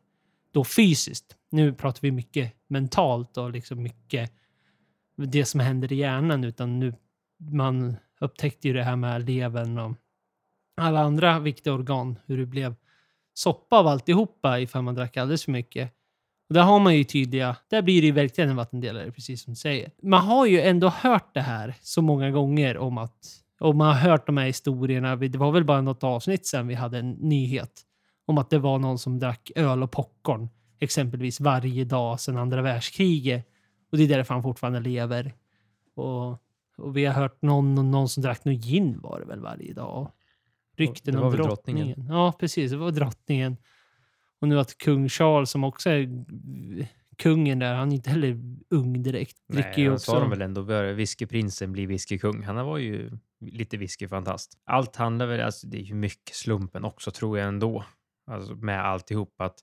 [0.52, 1.36] Då fysiskt.
[1.50, 4.32] Nu pratar vi mycket mentalt och liksom mycket
[5.15, 6.93] det som händer i hjärnan, utan nu
[7.38, 9.98] man upptäckte ju det här med levern och
[10.78, 12.76] alla andra viktiga organ, hur det blev
[13.34, 15.97] soppa av alltihopa ifall man drack alldeles för mycket.
[16.48, 19.54] Och där har man ju tydliga, där blir det ju verkligen en vattendelare, precis som
[19.54, 19.92] du säger.
[20.02, 23.18] Man har ju ändå hört det här så många gånger om att,
[23.60, 26.74] och man har hört de här historierna, det var väl bara något avsnitt sen vi
[26.76, 27.82] hade en nyhet
[28.26, 32.62] om att det var någon som drack öl och popcorn exempelvis varje dag sedan andra
[32.62, 33.48] världskriget.
[33.92, 35.34] Och det är därför han fortfarande lever.
[35.96, 36.32] Och,
[36.78, 40.12] och vi har hört någon, någon som drack någon gin var det väl varje dag.
[40.78, 41.88] Rykten om drottningen.
[41.88, 42.18] drottningen.
[42.18, 42.72] Ja, precis.
[42.72, 43.58] Det var drottningen.
[44.41, 46.26] Och nu att kung Charles som också är
[47.17, 49.38] kungen där, han är inte heller ung direkt.
[49.47, 50.12] Nej, ju också...
[50.12, 50.62] sa de väl ändå,
[50.93, 52.43] whiskyprinsen blir whiskykung.
[52.43, 53.12] Han var ju
[53.45, 54.58] lite whiskyfantast.
[54.65, 57.84] Allt handlar väl, alltså det är ju mycket slumpen också tror jag ändå.
[58.32, 59.58] Alltså med alltihop att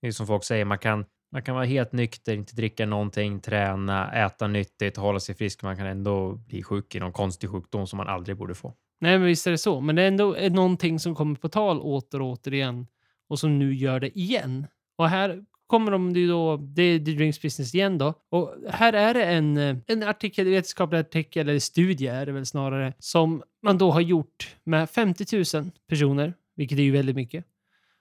[0.00, 3.40] det är som folk säger, man kan, man kan vara helt nykter, inte dricka någonting,
[3.40, 5.62] träna, äta nyttigt, hålla sig frisk.
[5.62, 8.74] Man kan ändå bli sjuk i någon konstig sjukdom som man aldrig borde få.
[9.00, 9.80] Nej, men visst är det så.
[9.80, 12.86] Men det är ändå någonting som kommer på tal åter och återigen
[13.28, 14.66] och som nu gör det igen.
[14.98, 18.14] Och här kommer de ju då, det är The Drinks Business igen då.
[18.30, 22.46] Och här är det en, eh, en artikel, vetenskaplig artikel, eller studie är det väl
[22.46, 27.44] snarare, som man då har gjort med 50 000 personer, vilket är ju väldigt mycket.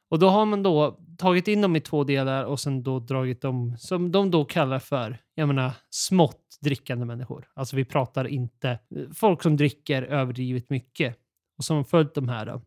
[0.09, 3.41] Och då har man då tagit in dem i två delar och sen då dragit
[3.41, 7.47] dem, som de då kallar för, jag menar, smått drickande människor.
[7.53, 8.77] Alltså vi pratar inte eh,
[9.13, 11.17] folk som dricker överdrivet mycket
[11.57, 12.61] och som följt de här då.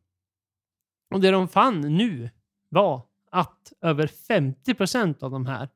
[1.15, 2.31] Och det de fann nu
[2.69, 5.69] var att över 50 procent av de här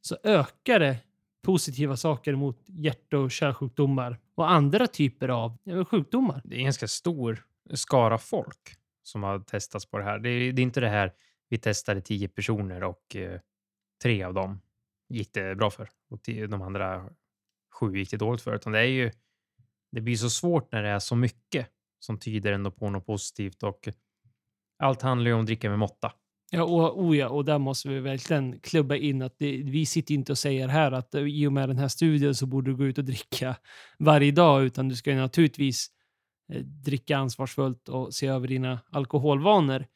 [0.00, 0.98] så ökade
[1.42, 6.40] positiva saker mot hjärt och kärlsjukdomar och andra typer av sjukdomar.
[6.44, 10.18] Det är en ganska stor skara folk som har testats på det här.
[10.18, 11.12] Det är, det är inte det här
[11.48, 13.40] vi testade tio personer och eh,
[14.02, 14.60] tre av dem
[15.08, 17.10] gick det bra för och tio, de andra
[17.72, 19.10] sju gick det dåligt för, utan det är ju.
[19.92, 21.66] Det blir så svårt när det är så mycket
[21.98, 23.88] som tyder ändå på något positivt och
[24.78, 26.12] allt handlar ju om att dricka med måtta.
[26.52, 30.14] Ja, och, oh ja, och där måste vi verkligen klubba in att det, vi sitter
[30.14, 32.76] inte och säger här att eh, i och med den här studien så borde du
[32.76, 33.56] gå ut och dricka
[33.98, 35.86] varje dag, utan du ska ju naturligtvis
[36.52, 39.86] eh, dricka ansvarsfullt och se över dina alkoholvanor.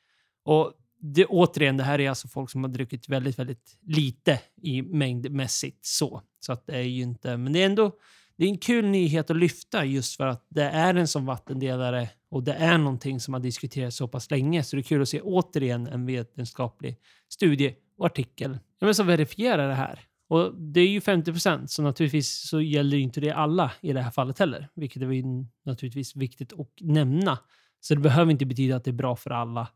[0.45, 4.83] Och det, återigen, det här är alltså folk som har druckit väldigt, väldigt lite i
[4.83, 6.23] mängdmässigt så.
[6.40, 7.93] Så att det är ju inte, men det är ändå
[8.37, 12.09] det är en kul nyhet att lyfta just för att det är en sån vattendelare
[12.35, 15.09] och det är någonting som har diskuterats så pass länge så det är kul att
[15.09, 18.59] se återigen en vetenskaplig studie och artikel
[18.94, 20.01] som verifierar det här.
[20.29, 24.01] Och det är ju 50 procent, så naturligtvis så gäller inte det alla i det
[24.01, 27.38] här fallet heller, vilket är naturligtvis viktigt att nämna.
[27.81, 29.68] Så det behöver inte betyda att det är bra för alla.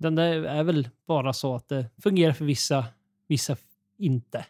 [0.00, 2.84] Utan det är väl bara så att det fungerar för vissa,
[3.28, 3.56] vissa
[3.96, 4.46] inte.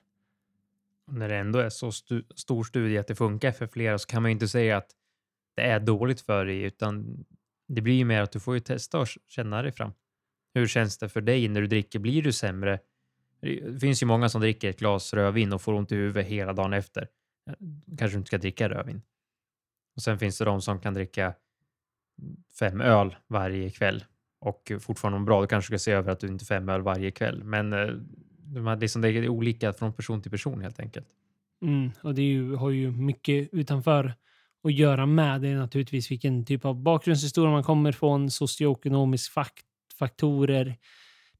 [1.06, 4.22] När det ändå är så stu stor studie att det funkar för flera så kan
[4.22, 4.90] man ju inte säga att
[5.56, 7.24] det är dåligt för dig, utan
[7.68, 9.92] det blir ju mer att du får ju testa och känna dig fram.
[10.54, 11.98] Hur känns det för dig när du dricker?
[11.98, 12.78] Blir du sämre?
[13.40, 16.52] Det finns ju många som dricker ett glas rödvin och får ont i huvudet hela
[16.52, 17.08] dagen efter.
[17.98, 19.02] Kanske du inte ska dricka rödvin.
[19.96, 21.34] Och sen finns det de som kan dricka
[22.58, 24.04] fem öl varje kväll
[24.40, 25.40] och fortfarande mår bra.
[25.40, 27.44] Du kanske ska se över att du inte fem öl varje kväll.
[27.44, 27.86] Men eh,
[28.54, 31.06] de här, liksom, det är olika från person till person helt enkelt.
[31.62, 34.14] Mm, och det ju, har ju mycket utanför
[34.68, 35.40] att göra med.
[35.40, 39.64] Det är naturligtvis vilken typ av bakgrundshistoria man kommer från, socioekonomisk fakt
[39.98, 40.76] faktorer.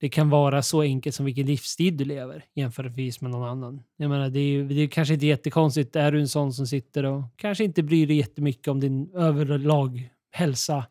[0.01, 3.83] Det kan vara så enkelt som vilken livsstil du lever jämförelsevis med någon annan.
[3.97, 5.97] Jag menar, det är, ju, det är kanske inte jättekonstigt.
[5.97, 10.11] Är du en sån som sitter och kanske inte bryr dig jättemycket om din överlag
[10.31, 10.85] hälsa,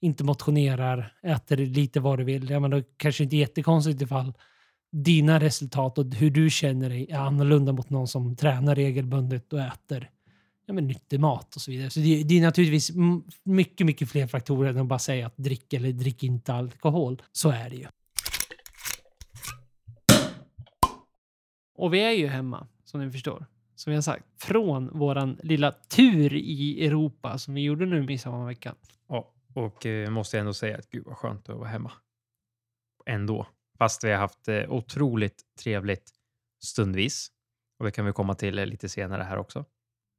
[0.00, 2.50] inte motionerar, äter lite vad du vill.
[2.50, 4.32] Jag menar, kanske inte jättekonstigt ifall
[4.92, 9.60] dina resultat och hur du känner dig är annorlunda mot någon som tränar regelbundet och
[9.60, 10.10] äter
[10.72, 11.90] ja, men nyttig mat och så vidare.
[11.90, 12.90] Så det, det, är naturligtvis
[13.44, 17.22] mycket, mycket fler faktorer än att bara säga att drick eller drick inte alkohol.
[17.32, 17.86] Så är det ju.
[21.74, 23.46] Och vi är ju hemma, som ni förstår.
[23.74, 28.74] Som vi har sagt, från våran lilla tur i Europa som vi gjorde nu midsommarveckan.
[29.08, 31.92] Ja, och eh, måste ändå säga att gud vad skönt att vara hemma.
[33.06, 33.46] Ändå.
[33.78, 36.10] Fast vi har haft eh, otroligt trevligt
[36.64, 37.28] stundvis.
[37.78, 39.64] Och det kan vi komma till eh, lite senare här också.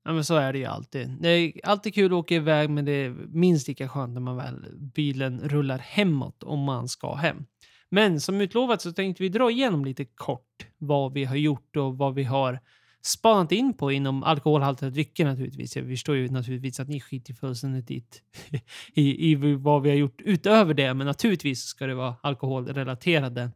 [0.05, 1.09] Ja, men så är det ju alltid.
[1.19, 4.37] Det är alltid kul att åka iväg, men det är minst lika skönt när man
[4.37, 7.45] väl bilen rullar hemåt om man ska hem.
[7.89, 11.97] Men som utlovat så tänkte vi dra igenom lite kort vad vi har gjort och
[11.97, 12.59] vad vi har
[13.01, 15.75] spanat in på inom alkoholhaltiga drycker naturligtvis.
[15.75, 18.03] Jag förstår ju naturligtvis att ni skiter fullständigt i,
[18.93, 23.51] i, i vad vi har gjort utöver det, men naturligtvis ska det vara alkoholrelaterade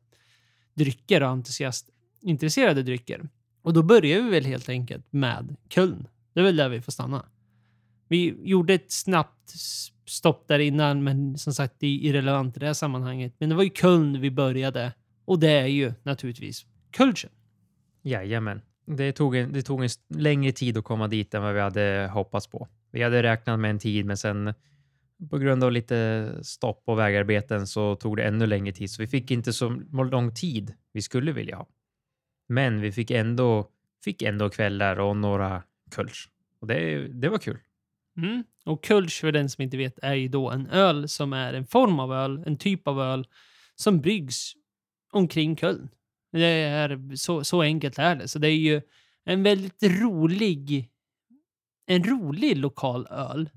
[0.73, 3.29] drycker och entusiastintresserade drycker.
[3.61, 6.07] Och då börjar vi väl helt enkelt med Köln.
[6.37, 7.25] Det är väl där vi får stanna.
[8.07, 9.49] Vi gjorde ett snabbt
[10.05, 13.35] stopp där innan, men som sagt, det är irrelevant i det här sammanhanget.
[13.37, 14.93] Men det var ju Köln vi började
[15.25, 16.65] och det är ju naturligtvis
[16.97, 17.29] Kölchen.
[18.01, 18.61] Jajamän.
[18.85, 22.09] Det tog, en, det tog en längre tid att komma dit än vad vi hade
[22.13, 22.67] hoppats på.
[22.91, 24.53] Vi hade räknat med en tid, men sen
[25.29, 29.07] på grund av lite stopp och vägarbeten så tog det ännu längre tid, så vi
[29.07, 29.69] fick inte så
[30.11, 31.67] lång tid vi skulle vilja ha.
[32.49, 33.69] Men vi fick ändå,
[34.03, 35.63] fick ändå kvällar och några
[35.95, 36.29] Kölsch.
[36.59, 37.59] Och det, det var kul.
[38.17, 38.43] Mm.
[38.65, 41.67] Och Kölsch, för den som inte vet, är ju då en öl som är en
[41.67, 43.27] form av öl, en typ av öl
[43.75, 44.53] som bryggs
[45.11, 45.89] omkring Köln.
[46.31, 48.27] Det är så, så enkelt är det.
[48.27, 48.81] Så det är ju
[49.25, 50.91] en väldigt rolig,
[51.85, 53.49] en rolig lokal öl.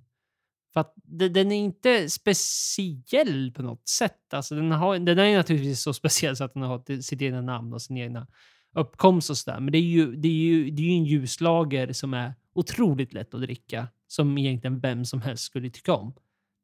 [0.73, 4.35] För att den är inte speciell på något sätt.
[4.35, 7.73] Alltså den, har, den är naturligtvis så speciell så att den har sitt egna namn
[7.73, 8.27] och sin egna
[8.75, 9.61] uppkomst och sådär.
[9.61, 13.13] Men det är, ju, det, är ju, det är ju en ljuslager som är otroligt
[13.13, 13.89] lätt att dricka.
[14.07, 16.15] Som egentligen vem som helst skulle tycka om.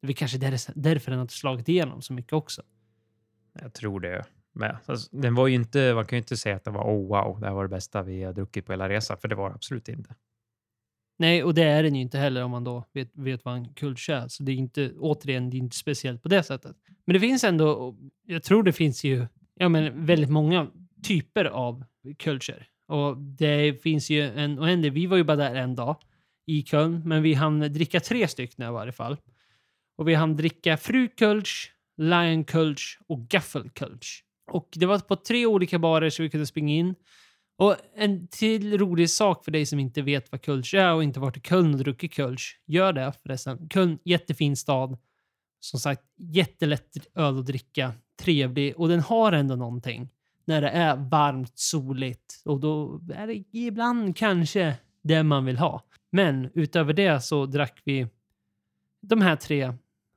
[0.02, 0.38] Det är kanske
[0.74, 2.62] därför den har slagit igenom så mycket också.
[3.62, 4.78] Jag tror det med.
[4.86, 7.40] Alltså, den var ju inte, man kan ju inte säga att det var oh wow,
[7.40, 9.54] det här var det bästa vi har druckit på hela resan, för det var det
[9.54, 10.14] absolut inte.
[11.18, 13.74] Nej, och det är den ju inte heller om man då vet, vet vad en
[13.74, 14.28] kulch är.
[14.28, 16.76] Så det är inte, återigen, det är inte speciellt på det sättet.
[17.04, 20.70] Men det finns ändå, jag tror det finns ju ja, men väldigt många
[21.02, 21.84] typer av
[22.18, 22.68] kulcher.
[22.88, 25.96] Och det finns ju en oändlig, vi var ju bara där en dag
[26.46, 29.16] i Köln, men vi hann dricka tre stycken i varje fall.
[29.98, 34.22] Och vi hann dricka Frukulch, Lionkulch och Gaffelkulch.
[34.50, 36.94] Och det var på tre olika barer så vi kunde springa in.
[37.58, 41.20] Och en till rolig sak för dig som inte vet vad Kulch är och inte
[41.20, 42.60] varit i Köln och druckit Kulch.
[42.66, 43.68] Gör det förresten.
[43.68, 44.98] Köln, jättefin stad.
[45.60, 47.92] Som sagt, jättelätt öl att dricka.
[48.20, 50.08] Trevlig och den har ändå någonting
[50.46, 55.82] när det är varmt, soligt och då är det ibland kanske det man vill ha.
[56.10, 58.06] Men utöver det så drack vi
[59.00, 59.72] de här tre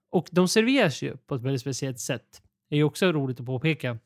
[0.10, 2.42] och de serveras ju på ett väldigt speciellt sätt.
[2.70, 3.98] Det är ju också roligt att påpeka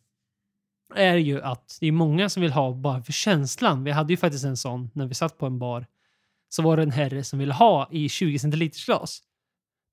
[0.95, 3.83] är ju att det är många som vill ha bara för känslan.
[3.83, 5.85] Vi hade ju faktiskt en sån när vi satt på en bar.
[6.49, 9.21] Så var det en herre som ville ha i 20 centiliters glas.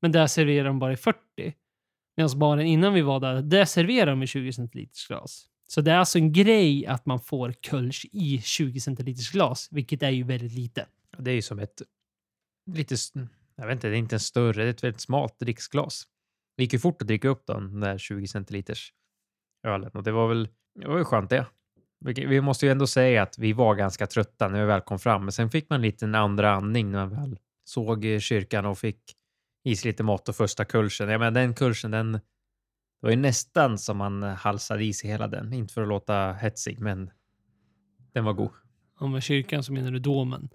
[0.01, 1.19] Men där serverar de bara i 40.
[2.17, 5.47] Medan baren innan vi var där, där serverar de i 20 centiliters glas.
[5.71, 10.03] Så det är alltså en grej att man får Kölsch i 20 centiliters glas, vilket
[10.03, 10.87] är ju väldigt lite.
[11.19, 11.83] Det är ju som ett
[12.71, 12.95] lite,
[13.57, 16.05] jag vet inte, det är inte en större, det är ett väldigt smalt dricksglas.
[16.57, 18.93] Det gick ju fort att dricka upp den där 20 centiliters
[19.67, 20.49] ölen och det var väl
[20.81, 21.47] det var ju skönt det.
[22.05, 25.23] Vi- måste ju ändå säga att vi var ganska trötta när vi väl kom fram,
[25.25, 28.79] men sen fick man lite en andra andning när man väl såg eh, kyrkan och
[28.79, 29.01] fick
[29.65, 31.09] i sig lite mat och första kulsen.
[31.09, 32.21] Ja, men den kulsen, den
[33.01, 35.53] det var ju nästan som man eh, halsade i sig hela den.
[35.53, 37.11] Inte för att låta hetsig, men
[38.13, 38.51] den var god.
[38.99, 40.49] Om med kyrkan så menar du domen.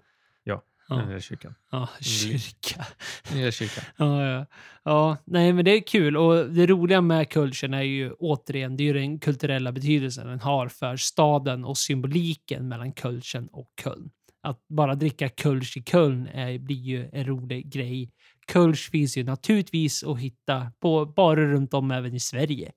[0.44, 1.54] Ja, Ja, Den lilla kyrkan.
[1.70, 2.86] ja kyrka.
[3.28, 3.84] Den lilla kyrkan.
[3.96, 4.46] Ja, ja.
[4.84, 8.82] ja, nej men det är kul och det roliga med Kulchen är ju återigen, det
[8.82, 14.10] är ju den kulturella betydelsen den har för staden och symboliken mellan Kulchen och Köln.
[14.46, 18.10] Att bara dricka kölsch i Köln är, blir ju en rolig grej.
[18.52, 22.72] Kölsch finns ju naturligtvis att hitta på barer runt om även i Sverige.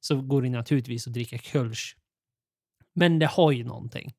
[0.00, 1.96] Så går det naturligtvis att dricka kölsch.
[2.94, 4.12] Men det har ju någonting.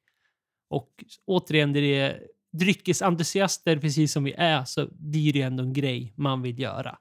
[0.70, 0.90] Och
[1.26, 6.42] återigen, det är dryckesentusiaster precis som vi är så blir det ändå en grej man
[6.42, 6.98] vill göra.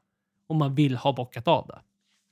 [0.46, 1.80] Och man vill ha bockat av det.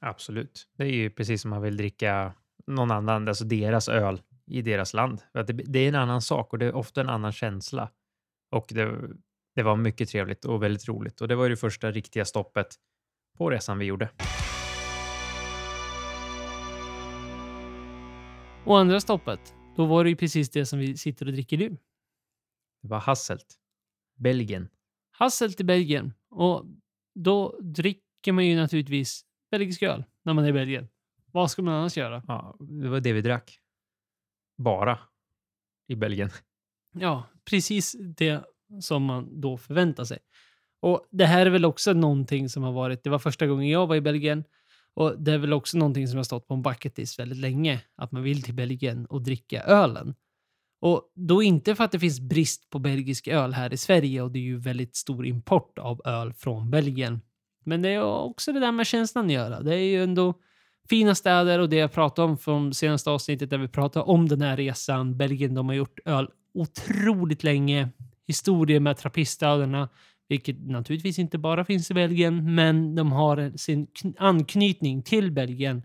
[0.00, 0.68] Absolut.
[0.76, 2.34] Det är ju precis som man vill dricka
[2.66, 5.22] någon annan, alltså deras öl i deras land.
[5.46, 7.90] Det är en annan sak och det är ofta en annan känsla.
[8.50, 8.98] Och det,
[9.54, 11.20] det var mycket trevligt och väldigt roligt.
[11.20, 12.66] Och det var ju det första riktiga stoppet
[13.38, 14.10] på resan vi gjorde.
[18.64, 21.76] Och andra stoppet, då var det ju precis det som vi sitter och dricker nu.
[22.82, 23.54] Det var Hasselt,
[24.16, 24.68] Belgien.
[25.10, 26.14] Hasselt i Belgien.
[26.30, 26.64] Och
[27.14, 30.88] då dricker man ju naturligtvis belgisk öl när man är i Belgien.
[31.32, 32.22] Vad ska man annars göra?
[32.28, 33.59] Ja, det var det vi drack.
[34.62, 34.98] Bara
[35.88, 36.30] i Belgien.
[36.92, 38.44] Ja, precis det
[38.80, 40.18] som man då förväntar sig.
[40.80, 43.86] Och det här är väl också någonting som har varit, det var första gången jag
[43.86, 44.44] var i Belgien
[44.94, 47.80] och det är väl också någonting som har stått på en bucket list väldigt länge,
[47.96, 50.14] att man vill till Belgien och dricka ölen.
[50.80, 54.30] Och då inte för att det finns brist på belgisk öl här i Sverige och
[54.30, 57.20] det är ju väldigt stor import av öl från Belgien.
[57.64, 59.60] Men det är också det där med känslan att göra.
[59.60, 60.34] Det är ju ändå
[60.88, 64.40] fina städer och det jag pratade om från senaste avsnittet där vi pratade om den
[64.40, 65.16] här resan.
[65.16, 67.88] Belgien, de har gjort öl otroligt länge.
[68.26, 69.88] Historier med trappistöderna,
[70.28, 73.86] vilket naturligtvis inte bara finns i Belgien, men de har sin
[74.18, 75.82] anknytning till Belgien.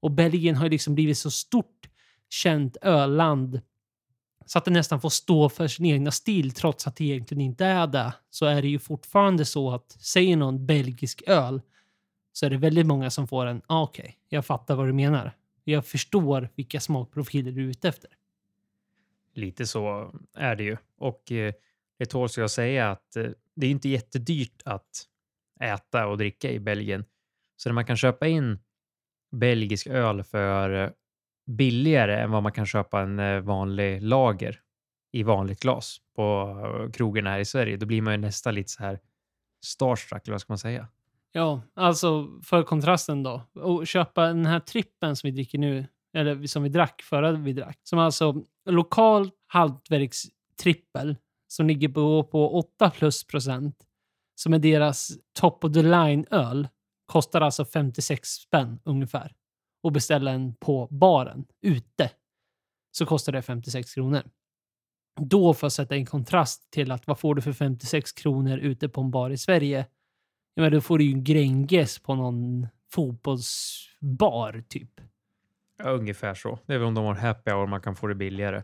[0.00, 1.88] Och Belgien har liksom blivit så stort
[2.30, 3.60] känt ölland
[4.48, 7.64] så att det nästan får stå för sin egna stil trots att det egentligen inte
[7.64, 8.12] är det.
[8.30, 11.60] Så är det ju fortfarande så att säger någon belgisk öl
[12.38, 15.32] så är det väldigt många som får en ah, okej, jag fattar vad du menar.
[15.64, 18.10] Jag förstår vilka smakprofiler du är ute efter.
[19.34, 20.76] Lite så är det ju.
[20.98, 21.52] Och eh,
[21.98, 25.06] det tåls ju att säga att eh, det är inte jättedyrt att
[25.60, 27.04] äta och dricka i Belgien.
[27.56, 28.58] Så när man kan köpa in
[29.30, 30.90] belgisk öl för eh,
[31.46, 34.60] billigare än vad man kan köpa en eh, vanlig lager
[35.12, 38.70] i vanligt glas på eh, krogarna här i Sverige, då blir man ju nästan lite
[38.70, 39.00] så här
[39.64, 40.88] starstruck, eller vad ska man säga?
[41.32, 43.42] Ja, alltså för kontrasten då.
[43.54, 47.52] Och köpa den här trippen som vi dricker nu, eller som vi drack förra vi
[47.52, 47.80] drack.
[47.82, 51.16] Som alltså lokal hantverkstrippel
[51.48, 53.76] som ligger på, på 8 plus procent.
[54.34, 55.10] Som är deras
[55.40, 56.68] top of the line öl.
[57.06, 59.34] Kostar alltså 56 spänn ungefär.
[59.82, 62.10] Och beställa en på baren ute
[62.90, 64.22] så kostar det 56 kronor.
[65.20, 68.88] Då för att sätta en kontrast till att vad får du för 56 kronor ute
[68.88, 69.86] på en bar i Sverige?
[70.58, 75.00] Ja, men då får du ju en Gränges på någon fotbollsbar typ.
[75.76, 76.58] Ja, ungefär så.
[76.66, 78.62] Det är väl om de har happy hour man kan få det billigare.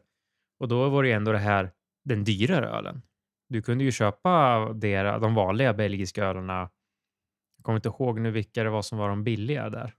[0.59, 1.73] Och då var det ju ändå det här,
[2.05, 3.03] den dyrare ölen.
[3.49, 6.71] Du kunde ju köpa dera, de vanliga belgiska ölerna.
[7.57, 9.95] Jag kommer inte ihåg nu vilka det var som var de billiga där.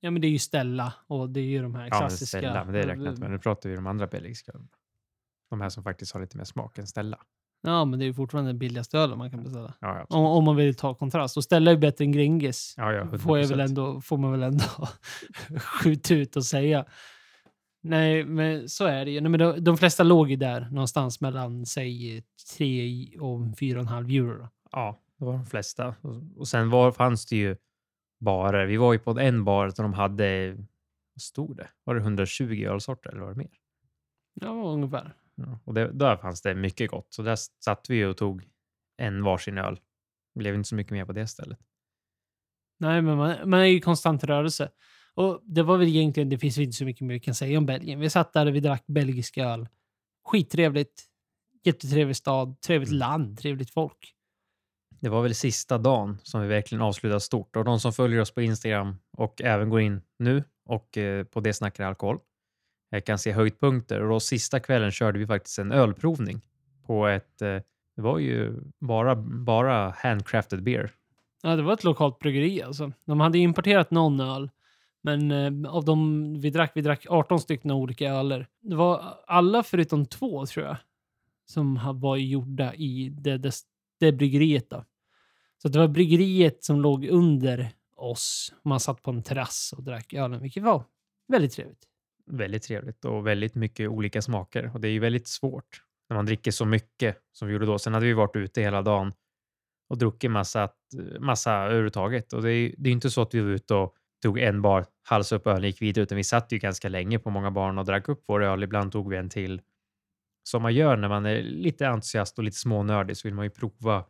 [0.00, 2.38] Ja, men det är ju Stella och det är ju de här Ja, men klassiska.
[2.38, 3.30] Stella, men det räknar inte med.
[3.30, 4.68] Nu pratar vi om de andra belgiska ölerna.
[5.50, 7.18] De här som faktiskt har lite mer smak än Stella.
[7.66, 9.74] Ja, men det är ju fortfarande den billigaste ölen man kan beställa.
[9.80, 10.16] Ja, ja.
[10.16, 11.36] Om, om man vill ta kontrast.
[11.36, 12.74] Och Stella är bättre än Gränges.
[12.76, 13.64] ja, ja får, jag väl 100%.
[13.64, 14.64] ändå, får man väl ändå
[15.60, 16.84] skjuta ut och säga.
[17.82, 19.20] Nej, men så är det ju.
[19.20, 22.22] Nej, men de, de flesta låg ju där någonstans mellan, säg,
[22.56, 24.38] 3 och 4,5 euro.
[24.38, 24.48] då.
[24.72, 25.94] Ja, det var de flesta.
[26.00, 27.56] Och, och sen var, fanns det ju
[28.20, 28.66] barer.
[28.66, 30.54] Vi var ju på en bar där de hade,
[31.14, 31.68] vad stod det?
[31.84, 33.50] Var det 120 ölsorter eller var det mer?
[34.40, 35.14] Ja, ungefär.
[35.36, 37.06] Ja, och det, där fanns det mycket gott.
[37.10, 38.48] Så där satt vi och tog
[38.96, 39.80] en varsin öl.
[40.34, 41.58] Det blev inte så mycket mer på det stället.
[42.78, 44.70] Nej, men man, man är ju i konstant rörelse.
[45.14, 47.66] Och det var väl egentligen, det finns inte så mycket mer vi kan säga om
[47.66, 48.00] Belgien.
[48.00, 49.68] Vi satt där och vi drack belgisk öl.
[50.28, 51.02] Skittrevligt.
[51.64, 52.98] Jättetrevlig stad, trevligt Mm.
[52.98, 54.12] land, trevligt folk.
[55.00, 57.56] Det var väl sista dagen som vi verkligen avslutade stort.
[57.56, 61.40] Och de som följer oss på Instagram och även går in nu och eh, på
[61.40, 62.18] det snackar alkohol
[62.90, 64.00] jag kan se höjdpunkter.
[64.02, 66.40] Och då sista kvällen körde vi faktiskt en ölprovning
[66.86, 67.58] på ett, eh,
[67.96, 70.90] det var ju bara, bara handcrafted beer.
[71.42, 72.92] Ja, det var ett lokalt bryggeri alltså.
[73.04, 74.50] De hade importerat någon öl.
[75.02, 78.46] Men eh, av de vi drack, vi drack 18 stycken olika öler.
[78.60, 80.76] Det var alla förutom två tror jag.
[81.44, 83.54] Som var gjorda i det, det,
[84.00, 84.84] det bryggeriet då.
[85.62, 88.54] Så det var bryggeriet som låg under oss.
[88.62, 90.84] Man satt på en terrass och drack ölen, vilket var
[91.28, 91.88] väldigt trevligt.
[92.30, 94.70] Väldigt trevligt och väldigt mycket olika smaker.
[94.74, 97.78] Och det är ju väldigt svårt när man dricker så mycket som vi gjorde då.
[97.78, 99.12] Sen hade vi varit ute hela dagen
[99.88, 100.68] och druckit massa,
[101.20, 102.32] massa överhuvudtaget.
[102.32, 104.62] Och det är ju det är inte så att vi var ute och tog en
[104.62, 107.50] bar, halsade upp ölen och gick vidare, utan vi satt ju ganska länge på många
[107.50, 108.62] barn och drack upp vår öl.
[108.62, 109.60] Ibland tog vi en till.
[110.42, 113.50] Som man gör när man är lite entusiast och lite smånördig så vill man ju
[113.50, 114.04] prova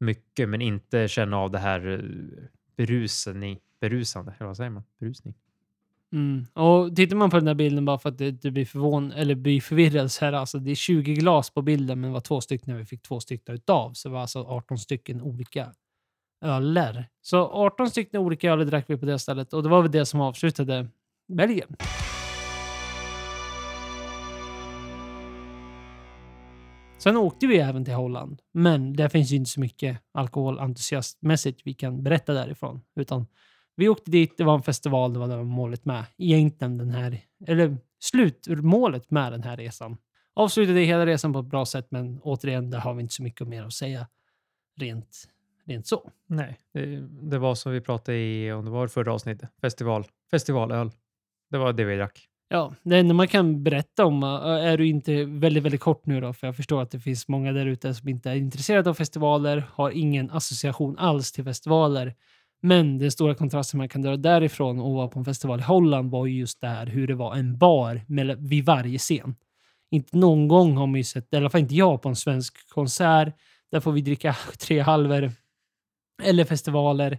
[0.00, 2.44] mycket, men inte känna av det här eh,
[2.76, 4.82] berusen i, berusande, eller vad säger man?
[5.00, 5.34] Berusning.
[6.12, 6.46] Mm.
[6.54, 9.60] Och tittar man på den där bilden bara för att det, blir förvån eller blir
[9.60, 12.76] förvirrad så här, alltså det är 20 glas på bilden men det var två stycken
[12.76, 13.92] vi fick två stycken utav.
[13.92, 15.72] Så det var alltså 18 stycken olika
[16.44, 17.08] öler.
[17.22, 20.06] Så 18 stycken olika öler drack vi på det stället och det var väl det
[20.06, 20.88] som avslutade
[21.28, 21.76] Belgien.
[26.98, 31.74] Sen åkte vi även till Holland, men där finns ju inte så mycket alkoholentusiastmässigt vi
[31.74, 32.80] kan berätta därifrån.
[32.96, 33.26] Utan
[33.76, 36.04] vi åkte dit, det var en festival, det var det var målet med.
[36.18, 39.96] Egentligen den här, eller slutmålet med den här resan.
[40.34, 43.48] Avslutade hela resan på ett bra sätt, men återigen, där har vi inte så mycket
[43.48, 44.06] mer att säga
[44.76, 45.28] rent,
[45.66, 46.10] rent så.
[46.26, 47.00] Nej, det,
[47.30, 50.90] det var som vi pratade i, om det var förra avsnittet, festival, festivalöl.
[51.50, 52.26] Det var det vi drack.
[52.52, 56.20] Ja, det enda man kan berätta om äh, är du inte väldigt, väldigt kort nu
[56.20, 58.94] då, för jag förstår att det finns många där ute som inte är intresserade av
[58.94, 62.14] festivaler, har ingen association alls till festivaler.
[62.60, 66.10] Men den stora kontrasten man kan dra därifrån och vara på en festival i Holland
[66.10, 69.36] var ju just det här hur det var en bar med, vid varje scen.
[69.90, 72.68] Inte någon gång har man ju sett, i alla fall inte jag, på en svensk
[72.68, 73.34] konsert.
[73.70, 75.32] Där får vi dricka tre halvor.
[76.22, 77.18] Eller festivaler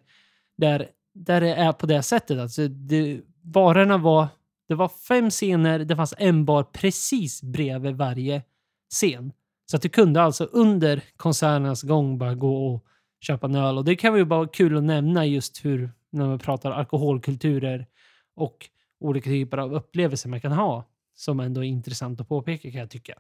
[0.57, 2.39] där, där det är på det sättet.
[2.39, 4.27] Alltså, det, barerna var
[4.71, 8.43] det var fem scener, det fanns en bar precis bredvid varje
[8.89, 9.33] scen.
[9.71, 12.85] Så att du kunde alltså under konserternas gång bara gå och
[13.22, 13.78] köpa en öl.
[13.78, 17.88] Och det kan ju bara vara kul att nämna just hur, när man pratar alkoholkulturer
[18.36, 18.69] och
[18.99, 20.88] olika typer av upplevelser man kan ha.
[21.13, 23.13] Som ändå är intressant att påpeka kan jag tycka.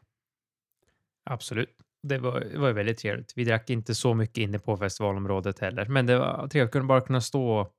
[1.23, 1.77] Absolut.
[2.03, 3.33] Det var, det var ju väldigt trevligt.
[3.35, 6.85] Vi drack inte så mycket inne på festivalområdet heller, men det var trevligt att kunna
[6.85, 7.71] bara kunna stå,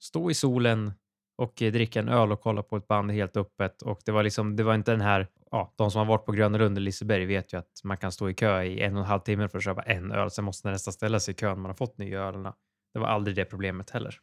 [0.00, 0.92] stå i solen
[1.36, 3.82] och dricka en öl och kolla på ett band helt öppet.
[3.82, 6.32] Och det var liksom, det var inte den här, ja, de som har varit på
[6.32, 9.00] Gröna Lund eller Liseberg vet ju att man kan stå i kö i en och
[9.00, 10.30] en halv timme för att köpa en öl.
[10.30, 12.42] Sen måste man nästan ställa sig i kön när man har fått nya ölen.
[12.92, 14.14] Det var aldrig det problemet heller.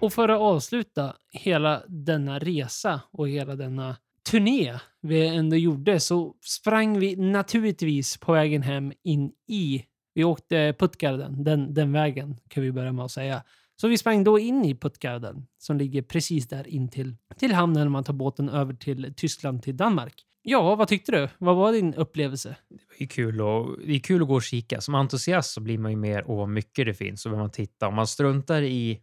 [0.00, 3.96] Och för att avsluta hela denna resa och hela denna
[4.30, 9.84] turné vi ändå gjorde så sprang vi naturligtvis på vägen hem in i
[10.14, 13.42] vi åkte Puttgarden, den, den vägen kan vi börja med att säga.
[13.76, 17.82] Så vi sprang då in i Puttgarden som ligger precis där in till, till hamnen
[17.82, 20.14] när man tar båten över till Tyskland till Danmark.
[20.42, 21.28] Ja, vad tyckte du?
[21.38, 22.56] Vad var din upplevelse?
[22.98, 24.80] Det är kul, och, det är kul att gå och kika.
[24.80, 27.50] Som entusiast så blir man ju mer åh vad mycket det finns och vill man
[27.50, 27.88] titta.
[27.88, 29.00] Om man struntar i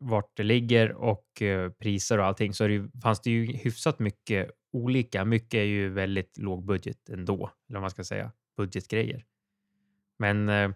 [0.00, 3.52] vart det ligger och eh, priser och allting så är det ju, fanns det ju
[3.52, 5.24] hyfsat mycket olika.
[5.24, 9.24] Mycket är ju väldigt låg budget ändå, eller vad man ska säga, budgetgrejer.
[10.18, 10.70] Men eh,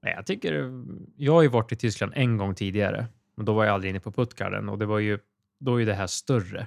[0.00, 0.84] jag tycker,
[1.16, 4.00] jag har ju varit i Tyskland en gång tidigare, men då var jag aldrig inne
[4.00, 5.18] på Puttgarden och det var ju,
[5.58, 6.66] då är det här större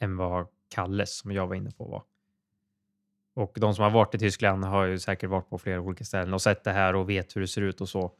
[0.00, 2.02] än vad Kalles som jag var inne på var.
[3.34, 6.34] Och de som har varit i Tyskland har ju säkert varit på flera olika ställen
[6.34, 8.12] och sett det här och vet hur det ser ut och så.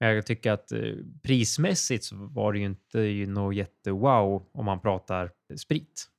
[0.00, 0.80] Men jag tycker att eh,
[1.22, 2.98] prismässigt så var det ju inte
[3.28, 6.10] något jättewow om man pratar sprit.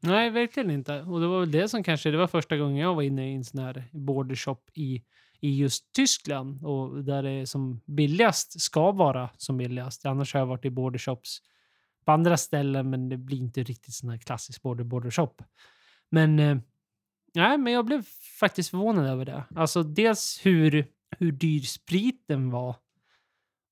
[0.00, 1.02] Nej, verkligen inte.
[1.02, 3.34] Och det var väl det som kanske, det var första gången jag var inne i
[3.34, 5.02] en sån här bordershop i,
[5.42, 10.06] i just Tyskland och där det som billigast ska vara som billigast.
[10.06, 11.38] Annars har jag varit i bordershops
[12.04, 15.42] på andra ställen, men det blir inte riktigt sån här klassisk border bordershop.
[16.10, 16.58] Men, eh,
[17.34, 18.04] nej, men jag blev
[18.40, 19.44] faktiskt förvånad över det.
[19.54, 20.86] Alltså dels hur,
[21.18, 22.76] hur dyr spriten var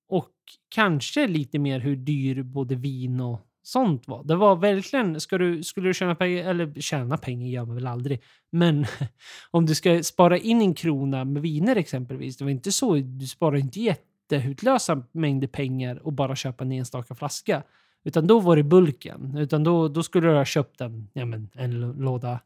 [0.09, 0.35] och
[0.69, 4.25] kanske lite mer hur dyr både vin och sånt var.
[4.25, 7.87] Det var verkligen, ska du, skulle du tjäna pengar, eller tjäna pengar gör man väl
[7.87, 8.87] aldrig, men
[9.51, 13.27] om du ska spara in en krona med viner exempelvis, det var inte så, du
[13.27, 17.63] sparar inte jättehutlösa mängder pengar och bara köpa en enstaka flaska.
[18.05, 19.37] Utan då var det bulken.
[19.37, 22.41] Utan då, då skulle du ha köpt en, ja men, en låda,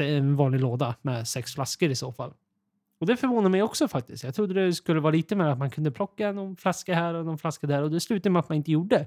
[0.00, 2.32] en vanlig låda med sex flaskor i så fall.
[3.00, 4.24] Och det förvånar mig också faktiskt.
[4.24, 7.24] Jag trodde det skulle vara lite mer att man kunde plocka någon flaska här och
[7.26, 9.06] någon flaska där och det slutade med att man inte gjorde.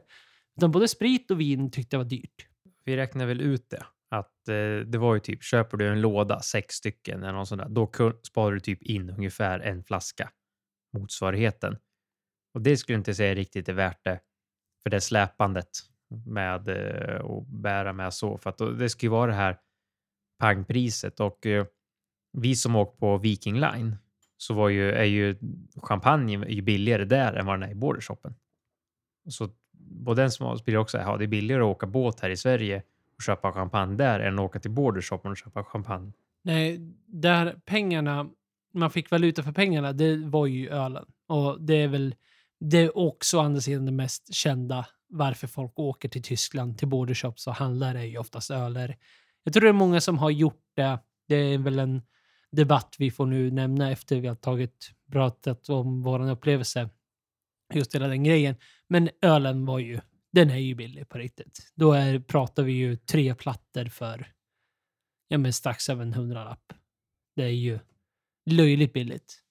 [0.57, 2.47] Utan både sprit och vin tyckte jag var dyrt.
[2.85, 6.39] Vi räknar väl ut det, att eh, det var ju typ, köper du en låda,
[6.39, 7.91] sex stycken eller något sånt där, då
[8.27, 10.29] sparar du typ in ungefär en flaska,
[10.97, 11.77] motsvarigheten.
[12.53, 14.19] Och det skulle jag inte säga riktigt är värt det
[14.83, 15.69] för det släpandet
[16.25, 18.37] med eh, att bära med så.
[18.37, 19.57] För att då- det ska ju vara det här
[20.39, 21.65] pangpriset och eh,
[22.31, 23.97] vi som åkt på Viking Line
[24.37, 25.37] så var ju, är ju
[25.75, 28.35] champagne är ju billigare där än vad den är i bordershoppen.
[29.29, 32.37] Så både den smal blir också, ja det är billigare att åka båt här i
[32.37, 32.83] Sverige
[33.15, 36.11] och köpa champagne där än att åka till bordershoppen och köpa champagne.
[36.41, 38.29] Nej, där pengarna,
[38.73, 41.05] man fick valuta för pengarna, det var ju ölen.
[41.27, 42.15] Och det är väl
[42.59, 46.87] det är också å andra sidan det mest kända varför folk åker till Tyskland till
[46.87, 48.97] bordershops och handlar är ju oftast öler.
[49.43, 50.99] Jag tror det är många som har gjort det.
[51.27, 52.01] Det är väl en
[52.51, 56.89] debatt vi får nu nämna efter vi har tagit pratat om vår upplevelse.
[57.73, 58.55] Just hela den grejen.
[58.87, 59.99] Men ölen var ju,
[60.31, 61.71] den är ju billig på riktigt.
[61.75, 64.33] Då är, pratar vi ju tre plattor för
[65.27, 66.73] ja, men strax över en hundralapp.
[67.35, 67.79] Det är ju
[68.45, 69.43] löjligt billigt.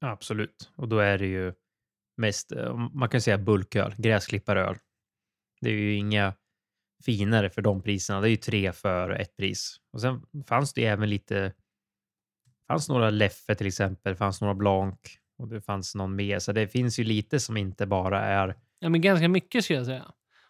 [0.00, 0.72] Absolut.
[0.74, 1.52] Och då är det ju
[2.16, 4.76] mest, eh, man kan säga bulköl, gräsklipparöl.
[5.60, 6.34] Det är ju inga
[7.04, 8.20] finare för de priserna.
[8.20, 9.76] Det är ju tre för ett pris.
[9.92, 11.52] Och sen fanns det ju även lite,
[12.68, 14.94] fanns några Leffe till exempel, fanns några Blanc
[15.38, 16.38] och det fanns någon mer.
[16.38, 19.86] Så det finns ju lite som inte bara är Ja, men ganska mycket skulle jag
[19.86, 20.04] säga.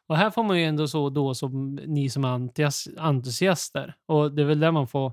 [0.07, 2.51] Och här får man ju ändå så då som ni som är
[2.99, 3.95] entusiaster.
[4.07, 5.13] Och det är väl där man får,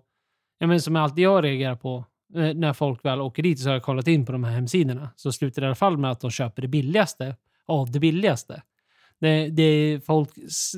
[0.60, 3.74] ja men som alltid jag reagerar på, eh, när folk väl åker dit så har
[3.74, 5.10] jag kollat in på de här hemsidorna.
[5.16, 7.36] Så slutar det i alla fall med att de köper det billigaste
[7.66, 8.62] av det billigaste.
[9.22, 10.30] Det, det, är folk,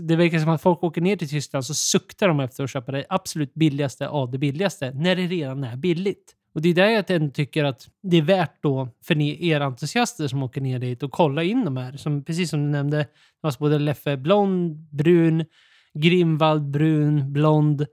[0.08, 2.92] det verkar som att folk åker ner till Tyskland så suktar de efter att köpa
[2.92, 6.34] det absolut billigaste av det billigaste när det redan är billigt.
[6.54, 10.28] Och det är där jag ändå tycker att det är värt då för er entusiaster
[10.28, 11.98] som åker ner dit och kolla in de här.
[11.98, 13.08] Som, precis som du nämnde, det
[13.42, 15.46] fanns både Leffe blond, brun,
[15.94, 17.86] Grimvald brun, blond,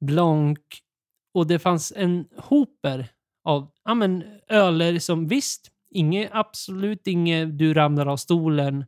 [0.00, 0.58] Blanc
[1.34, 3.08] och det fanns en hoper
[3.44, 8.84] av ja, men, öler som visst, inget, absolut inget du ramlar av stolen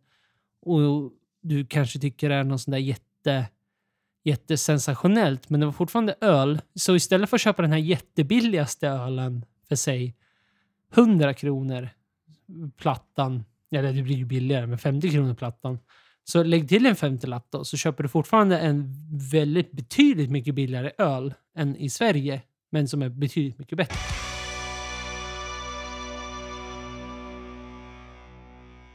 [0.60, 3.46] och du kanske tycker det är någon sån där jätte
[4.24, 6.60] jättesensationellt, men det var fortfarande öl.
[6.74, 10.14] Så istället för att köpa den här jättebilligaste ölen för sig
[10.94, 11.88] 100 kronor
[12.76, 15.78] plattan, eller det blir ju billigare med 50 kronor plattan,
[16.24, 18.94] så lägg till en 50-lapp då, så köper du fortfarande en
[19.32, 24.17] väldigt betydligt mycket billigare öl än i Sverige, men som är betydligt mycket bättre.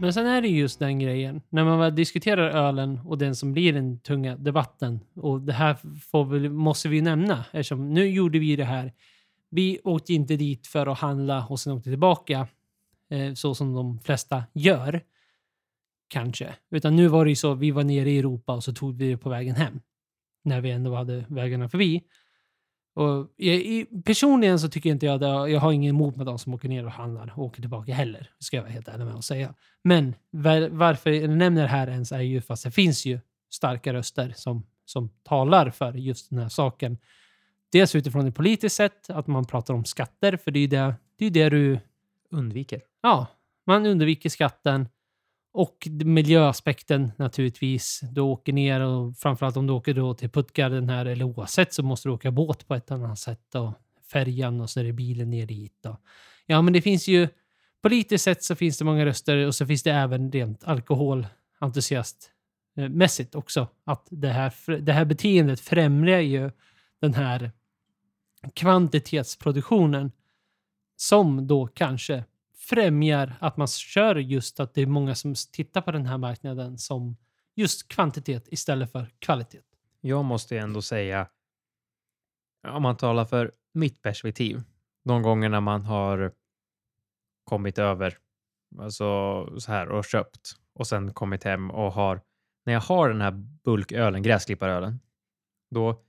[0.04, 3.54] Men sen är det just den grejen, när man väl diskuterar ölen och den som
[3.54, 5.78] blir den tunga debatten, och det här
[6.12, 8.94] får vi, måste vi ju nämna, eftersom nu gjorde vi det här.
[9.50, 12.48] Vi åkte inte dit för att handla och sen åkte tillbaka,
[13.10, 15.02] eh, så som de flesta gör,
[16.08, 16.56] kanske.
[16.72, 19.10] Utan nu var det ju så, vi var nere i Europa och så tog vi
[19.10, 19.80] det på vägen hem,
[20.44, 22.04] när vi ändå hade vägarna förbi.
[22.94, 26.54] Och jag, personligen så tycker inte jag det, jag har ingen emot med de som
[26.54, 29.26] åker ner och handlar och åker tillbaka heller, ska jag vara helt ärlig med att
[29.26, 29.54] säga.
[29.84, 33.20] Men var, varför jag nämner det här ens är ju fast det finns ju
[33.52, 36.98] starka röster som, som talar för just den här saken.
[37.72, 40.96] Dels utifrån det politiskt sätt, att man pratar om skatter, för det är ju det,
[41.18, 41.80] det, är det du...
[42.30, 42.82] undviker.
[43.02, 43.28] Ja,
[43.66, 44.88] man undviker skatten.
[45.54, 48.02] Och miljöaspekten naturligtvis.
[48.12, 51.84] Du åker ner och framförallt om du åker då till Puttgarden här eller oavsett så
[51.84, 53.56] måste du åka båt på ett annat sätt.
[53.56, 53.74] Och
[54.12, 55.86] färjan och så är det bilen ner dit.
[55.86, 56.00] Och.
[56.46, 57.28] Ja, men det finns ju
[57.82, 63.40] politiskt sett så finns det många röster och så finns det även rent alkoholentusiastmässigt eh,
[63.40, 63.68] också.
[63.84, 66.52] Att det här, det här beteendet främjar ju
[67.02, 67.52] den här
[68.54, 70.12] kvantitetsproduktionen
[70.96, 72.24] som då kanske
[72.70, 76.78] främjar att man kör just att det är många som tittar på den här marknaden
[76.78, 77.18] som
[77.56, 79.62] just kvantitet istället för kvalitet.
[80.02, 81.28] Jag måste ju ändå säga,
[82.68, 84.62] om man talar för mitt perspektiv,
[85.04, 86.32] de gångerna man har
[87.44, 88.18] kommit över,
[88.80, 92.22] alltså så här och köpt och sen kommit hem och har,
[92.66, 93.32] när jag har den här
[93.64, 95.00] bulkölen, gräsklipparölen,
[95.70, 96.04] då,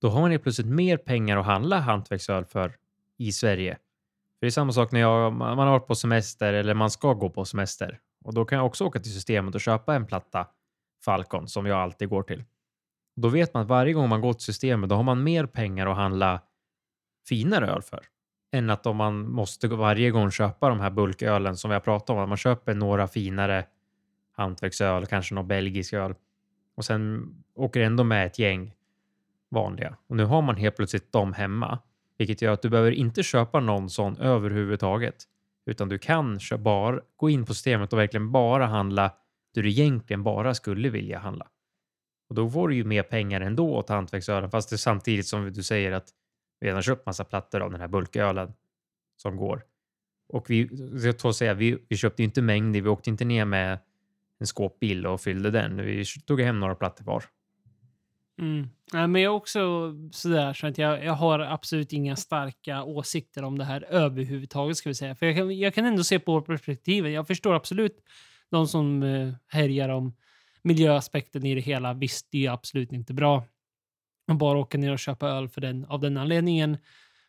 [0.00, 2.76] då har man ju plötsligt mer pengar att handla hantverksöl för
[3.16, 3.78] i Sverige.
[4.42, 7.12] För det är samma sak när jag, man har varit på semester eller man ska
[7.12, 10.46] gå på semester och då kan jag också åka till systemet och köpa en platta
[11.04, 12.44] Falcon som jag alltid går till.
[13.16, 15.86] Då vet man att varje gång man går till systemet då har man mer pengar
[15.86, 16.40] att handla
[17.28, 18.00] finare öl för.
[18.52, 22.10] Än att om man måste varje gång köpa de här bulkölen som vi har pratat
[22.10, 22.18] om.
[22.18, 23.66] Att man köper några finare
[24.32, 26.14] hantverksöl, kanske någon belgisk öl.
[26.74, 28.74] Och sen åker ändå med ett gäng
[29.48, 29.96] vanliga.
[30.06, 31.78] Och nu har man helt plötsligt dem hemma.
[32.22, 35.24] Vilket gör att du behöver inte köpa någon sån överhuvudtaget.
[35.66, 39.14] Utan du kan bara gå in på systemet och verkligen bara handla
[39.54, 41.46] det du egentligen bara skulle vilja handla.
[42.28, 45.52] Och då får du ju mer pengar ändå åt hantverksölen, fast det är samtidigt som
[45.52, 46.08] du säger att
[46.60, 48.52] vi redan köpt massa plattor av den här bulkölen
[49.16, 49.64] som går.
[50.28, 50.68] Och vi,
[51.04, 53.78] jag tror att säga, vi, vi köpte inte mängder, vi åkte inte ner med
[54.38, 55.76] en skåpbil och fyllde den.
[55.76, 57.24] Vi tog hem några plattor var.
[58.38, 58.68] Mm.
[58.92, 63.44] Ja, men jag är också sådär så att jag, jag har absolut inga starka åsikter
[63.44, 65.14] om det här överhuvudtaget ska vi säga.
[65.14, 67.12] För jag kan, jag kan ändå se på perspektivet.
[67.12, 67.96] Jag förstår absolut
[68.50, 70.14] de som eh, härjar om
[70.62, 71.94] miljöaspekten i det hela.
[71.94, 73.44] Visst, det är absolut inte bra
[74.28, 76.76] att bara åka ner och köpa öl för den, av den anledningen.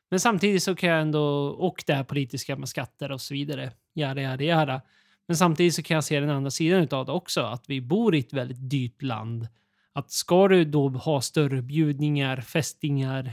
[0.09, 3.71] Men samtidigt så kan jag ändå, och det här politiska med skatter och så vidare,
[3.93, 4.81] jada, jada, jada.
[5.27, 8.15] Men samtidigt så kan jag se den andra sidan av det också, att vi bor
[8.15, 9.47] i ett väldigt dyrt land.
[9.93, 13.31] Att ska du då ha större bjudningar, fästingar,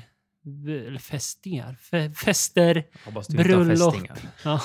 [0.66, 2.84] eller fästingar, fe, fester,
[3.28, 3.94] bröllop.
[4.44, 4.60] Ja,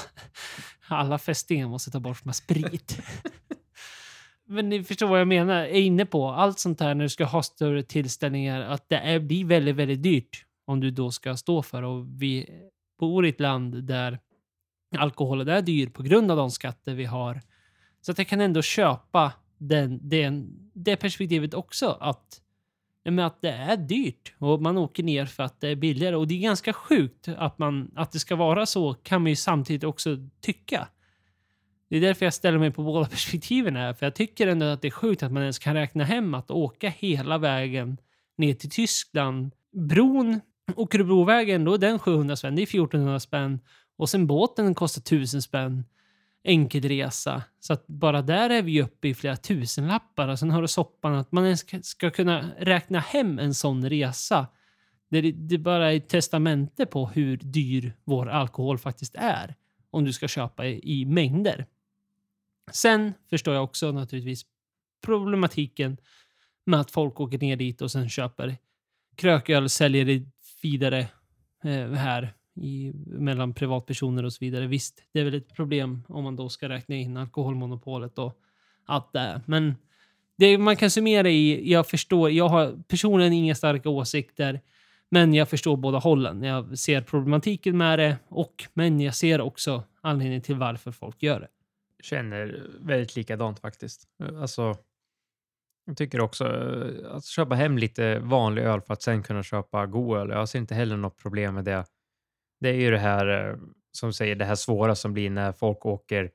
[0.88, 3.00] alla fästingar måste ta bort med sprit.
[4.48, 5.54] Men ni förstår vad jag menar.
[5.54, 8.62] Jag är inne på allt sånt här när du ska ha större tillställningar.
[8.62, 11.84] Att det är, blir väldigt, väldigt dyrt om du då ska stå för.
[11.84, 12.50] Och vi
[13.00, 14.20] bor i ett land där
[14.98, 17.41] alkoholen är dyr på grund av de skatter vi har.
[18.02, 21.97] Så att jag kan ändå köpa den, den, det perspektivet också.
[22.01, 22.41] Att,
[23.03, 26.15] men att det är dyrt och man åker ner för att det är billigare.
[26.15, 29.36] Och det är ganska sjukt att, man, att det ska vara så kan man ju
[29.36, 30.88] samtidigt också tycka.
[31.89, 33.93] Det är därför jag ställer mig på båda perspektiven här.
[33.93, 36.51] För jag tycker ändå att det är sjukt att man ens kan räkna hem att
[36.51, 37.97] åka hela vägen
[38.38, 39.51] ner till Tyskland.
[39.89, 40.41] Bron,
[40.76, 42.55] Åkerbrovägen, då är den 700 spänn.
[42.55, 43.59] Det är 1400 spänn.
[43.97, 45.84] Och sen båten kostar 1000 spänn.
[46.46, 47.43] Enkelresa.
[47.60, 50.28] Så att bara där är vi uppe i flera tusenlappar.
[50.28, 54.48] Och sen har du soppan att man ens ska, kunna räkna hem en sån resa.
[55.10, 59.56] Det, det bara ett testamente på hur dyr vår alkohol faktiskt är.
[59.91, 61.66] Om du ska köpa i, i mängder.
[62.72, 64.46] Sen förstår jag också naturligtvis
[65.06, 65.98] problematiken
[66.66, 68.58] med att folk åker ner dit och sen köper
[69.16, 70.26] krököl, säljer det
[70.62, 71.00] vidare
[71.64, 74.68] eh, här i, mellan privatpersoner och så vidare.
[74.68, 78.39] Visst, det är väl ett problem om man då ska räkna in alkoholmonopolet och
[78.86, 79.41] allt det.
[79.45, 79.76] Men
[80.38, 84.62] det man kan summera i, jag förstår, jag har personligen inga starka åsikter,
[85.10, 86.43] men jag förstår båda hållen.
[86.43, 91.39] Jag ser problematiken med det, och, men jag ser också anledningen till varför folk gör
[91.39, 91.47] det.
[92.03, 94.08] Känner väldigt likadant faktiskt.
[94.41, 94.78] Alltså,
[95.86, 99.86] jag tycker också eh, att köpa hem lite vanlig öl för att sen kunna köpa
[99.86, 100.30] god öl.
[100.30, 101.86] Jag ser inte heller något problem med det.
[102.66, 103.55] Det är ju det här eh,
[103.91, 106.32] som säger det här svåra som blir när folk åker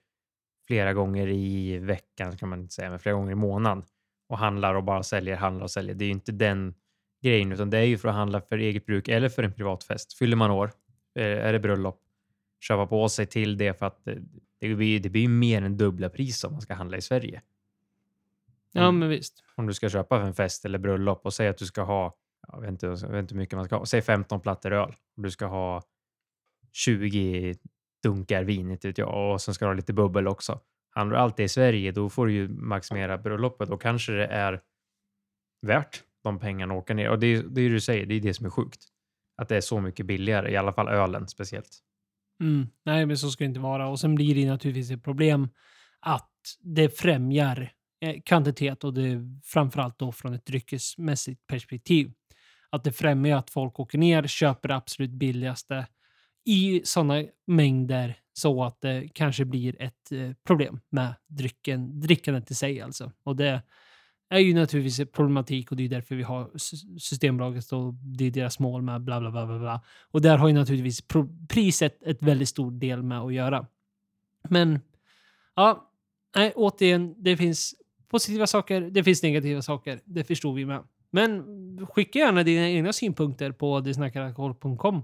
[0.66, 3.84] flera gånger i veckan kan man inte säga, men flera gånger i månaden
[4.28, 5.94] och handlar och bara säljer, handlar och säljer.
[5.94, 6.74] Det är ju inte den
[7.22, 10.18] grejen, utan det är ju för att handla för eget bruk eller för en privatfest.
[10.18, 10.70] Fyller man år,
[11.14, 12.00] eh, är det bröllop,
[12.60, 14.14] köpa på sig till det för att eh,
[14.60, 17.42] det blir, det blir ju mer än dubbla pris om man ska handla i Sverige.
[18.72, 18.98] Ja, Mm.
[18.98, 19.44] men visst.
[19.56, 22.16] Om du ska köpa för en fest eller bröllop och säga att du ska ha,
[22.52, 24.94] jag vet inte, jag vet inte hur mycket man ska ha, säg 15 plattor öl.
[25.16, 25.82] Och du ska ha
[26.72, 27.54] 20
[28.02, 30.60] dunkar vin, inte vet jag, och sen ska du ha lite bubbel också.
[30.90, 33.68] Handlar du allt det i Sverige, då får du ju maximera bröllopet.
[33.68, 34.60] Då kanske det är
[35.66, 37.10] värt de pengarna att åka ner.
[37.10, 38.84] Och det är det är ju du säger, det är det som är sjukt.
[39.36, 41.78] Att det är så mycket billigare, i alla fall ölen speciellt.
[42.42, 42.66] Mm.
[42.84, 43.88] Nej, men så ska det inte vara.
[43.88, 45.48] Och sen blir det naturligtvis ett problem
[46.00, 52.12] att det främjar eh, kvantitet och det är framförallt då från ett dryckesmässigt perspektiv.
[52.70, 55.86] Att det främjar att folk åker ner, köper det absolut billigaste
[56.44, 62.54] i sådana mängder så att det kanske blir ett eh, problem med drycken, drickandet i
[62.54, 63.12] sig alltså.
[63.22, 63.62] Och det
[64.30, 66.50] är ju naturligtvis problematik och det är därför vi har
[66.98, 69.58] Systembolaget och det är deras mål med bla bla bla bla.
[69.58, 69.80] bla.
[70.10, 71.04] Och där har ju naturligtvis
[71.48, 73.66] priset ett väldigt stor del med att göra.
[74.48, 74.80] Men
[75.56, 75.90] ja,
[76.36, 77.74] nej, återigen, det finns
[78.08, 80.00] positiva saker, det finns negativa saker.
[80.04, 80.82] Det förstår vi med.
[81.10, 85.02] Men skicka gärna dina egna synpunkter på desnackaralkohol.com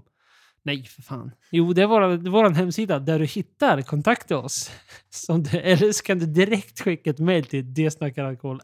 [0.67, 1.31] Nej, för fan.
[1.51, 4.71] Jo, det är vår, vår hemsida där du hittar kontakta oss.
[5.09, 8.61] Som du, eller så kan du direkt skicka ett mejl till dsnackaralkohol.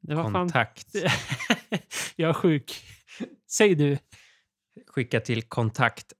[0.00, 0.32] Det var fan...
[0.32, 0.88] Kontakt.
[2.16, 2.84] Jag är sjuk.
[3.50, 3.98] Säg du.
[4.86, 6.12] Skicka till kontakt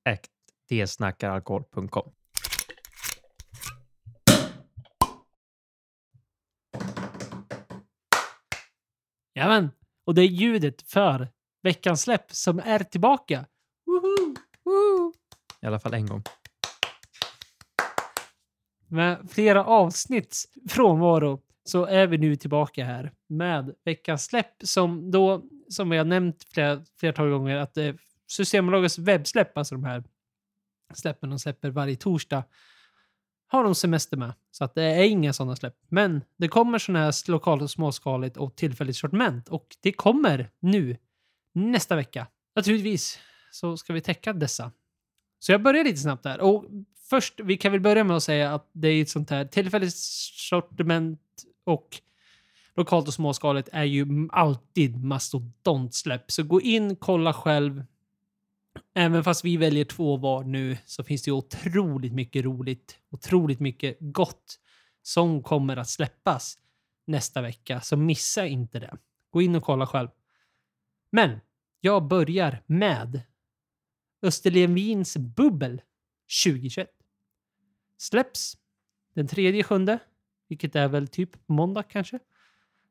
[0.68, 2.12] dsnackaralkohol.com.
[9.34, 9.70] Jajamän.
[10.04, 11.28] Och det är ljudet för
[11.62, 13.46] veckans släpp som är tillbaka.
[14.72, 15.12] Woho!
[15.62, 16.22] I alla fall en gång.
[18.88, 25.42] Med flera avsnitts frånvaro så är vi nu tillbaka här med veckans släpp som då,
[25.68, 30.04] som vi har nämnt flera, flertal gånger, att det är Systembolagets webbsläpp, alltså de här
[30.94, 32.44] släppen de släpper varje torsdag,
[33.46, 34.32] har de semester med.
[34.50, 35.74] Så att det är inga sådana släpp.
[35.88, 39.48] Men det kommer sådana här lokalt och småskaligt och tillfälligt sortiment.
[39.48, 40.96] Och det kommer nu,
[41.52, 42.26] nästa vecka.
[42.56, 43.18] Naturligtvis
[43.54, 44.72] så ska vi täcka dessa.
[45.38, 46.40] Så jag börjar lite snabbt där.
[46.40, 46.64] Och
[47.10, 49.94] först, vi kan väl börja med att säga att det är ett sånt här tillfälligt
[49.96, 51.20] sortiment
[51.64, 52.00] och
[52.74, 56.30] lokalt och småskaligt är ju alltid mastodontsläpp.
[56.30, 57.84] Så gå in, kolla själv.
[58.94, 63.60] Även fast vi väljer två var nu så finns det ju otroligt mycket roligt, otroligt
[63.60, 64.58] mycket gott
[65.02, 66.58] som kommer att släppas
[67.06, 67.80] nästa vecka.
[67.80, 68.96] Så missa inte det.
[69.30, 70.08] Gå in och kolla själv.
[71.10, 71.40] Men
[71.80, 73.20] jag börjar med
[74.22, 75.82] Österlen Vins Bubbel
[76.44, 76.88] 2021.
[77.98, 78.56] Släpps
[79.14, 79.98] den tredje sjunde,
[80.48, 82.18] vilket är väl typ måndag kanske.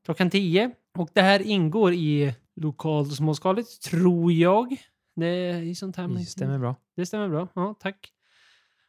[0.06, 0.72] Klockan 10.
[0.98, 4.78] Och det här ingår i lokalt och småskaligt, tror jag.
[5.16, 6.08] Det är sånt här.
[6.08, 6.76] Det stämmer bra.
[6.96, 7.48] Det stämmer bra.
[7.56, 8.14] Ja, tack.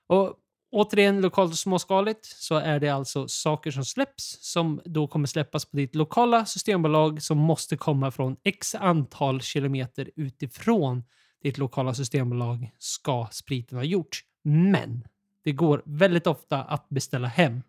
[0.06, 0.34] Och
[0.70, 5.64] återigen, lokalt och småskaligt så är det alltså saker som släpps som då kommer släppas
[5.64, 11.04] på ditt lokala systembolag som måste komma från x antal kilometer utifrån
[11.42, 14.24] ditt lokala systembolag ska spriten ha gjorts.
[14.42, 15.04] Men
[15.44, 17.62] det går väldigt ofta att beställa hem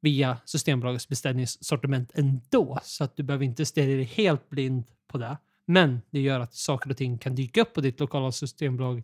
[0.00, 5.36] via Systembolagets beställningssortiment ändå, så att du behöver inte stirra dig helt blind på det.
[5.66, 9.02] Men det gör att saker och ting kan dyka upp på ditt lokala systembolag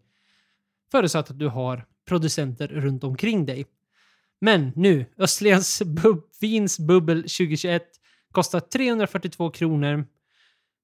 [0.90, 3.66] förutsatt att du har producenter runt omkring dig.
[4.40, 7.82] Men nu, Österlens bub Vins Bubbel 2021
[8.32, 10.06] kostar 342 kronor.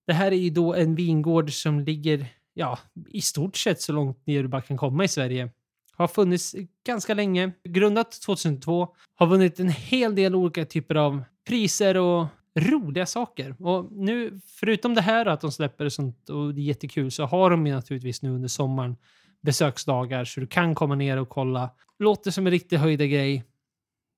[0.07, 2.79] Det här är ju då en vingård som ligger, ja,
[3.09, 5.51] i stort sett så långt ner du bara kan komma i Sverige.
[5.93, 6.55] Har funnits
[6.87, 13.07] ganska länge, grundat 2002, har vunnit en hel del olika typer av priser och roliga
[13.07, 13.63] saker.
[13.63, 17.51] Och nu, förutom det här att de släpper sånt och det är jättekul, så har
[17.51, 18.97] de ju naturligtvis nu under sommaren
[19.41, 21.71] besöksdagar så du kan komma ner och kolla.
[21.99, 23.45] Låter som en riktig höjda grej.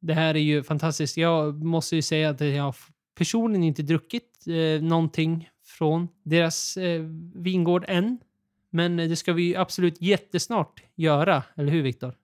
[0.00, 1.16] Det här är ju fantastiskt.
[1.16, 2.76] Jag måste ju säga att jag har
[3.14, 5.50] personligen inte druckit eh, någonting
[5.82, 7.02] från deras eh,
[7.34, 8.18] vingård än.
[8.70, 12.14] Men det ska vi ju absolut jättesnart göra, eller hur Viktor?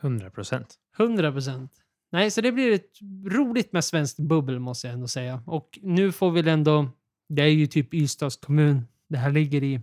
[0.00, 0.74] 100 procent.
[0.98, 1.72] 100 procent.
[2.10, 2.90] Nej, så det blir ett
[3.26, 5.42] roligt med svenskt bubbel måste jag ändå säga.
[5.46, 6.88] Och nu får vi ändå,
[7.28, 9.80] det är ju typ Ystads kommun det här ligger i.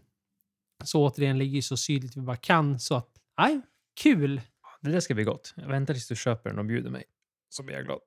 [0.83, 2.79] Så återigen ligger ju så sydligt vi bara kan.
[2.79, 3.61] Så att, nej,
[3.93, 4.41] kul!
[4.81, 5.53] Det där ska bli gott.
[5.57, 7.03] Jag väntar tills du köper den och bjuder mig.
[7.49, 7.99] Så blir jag glad.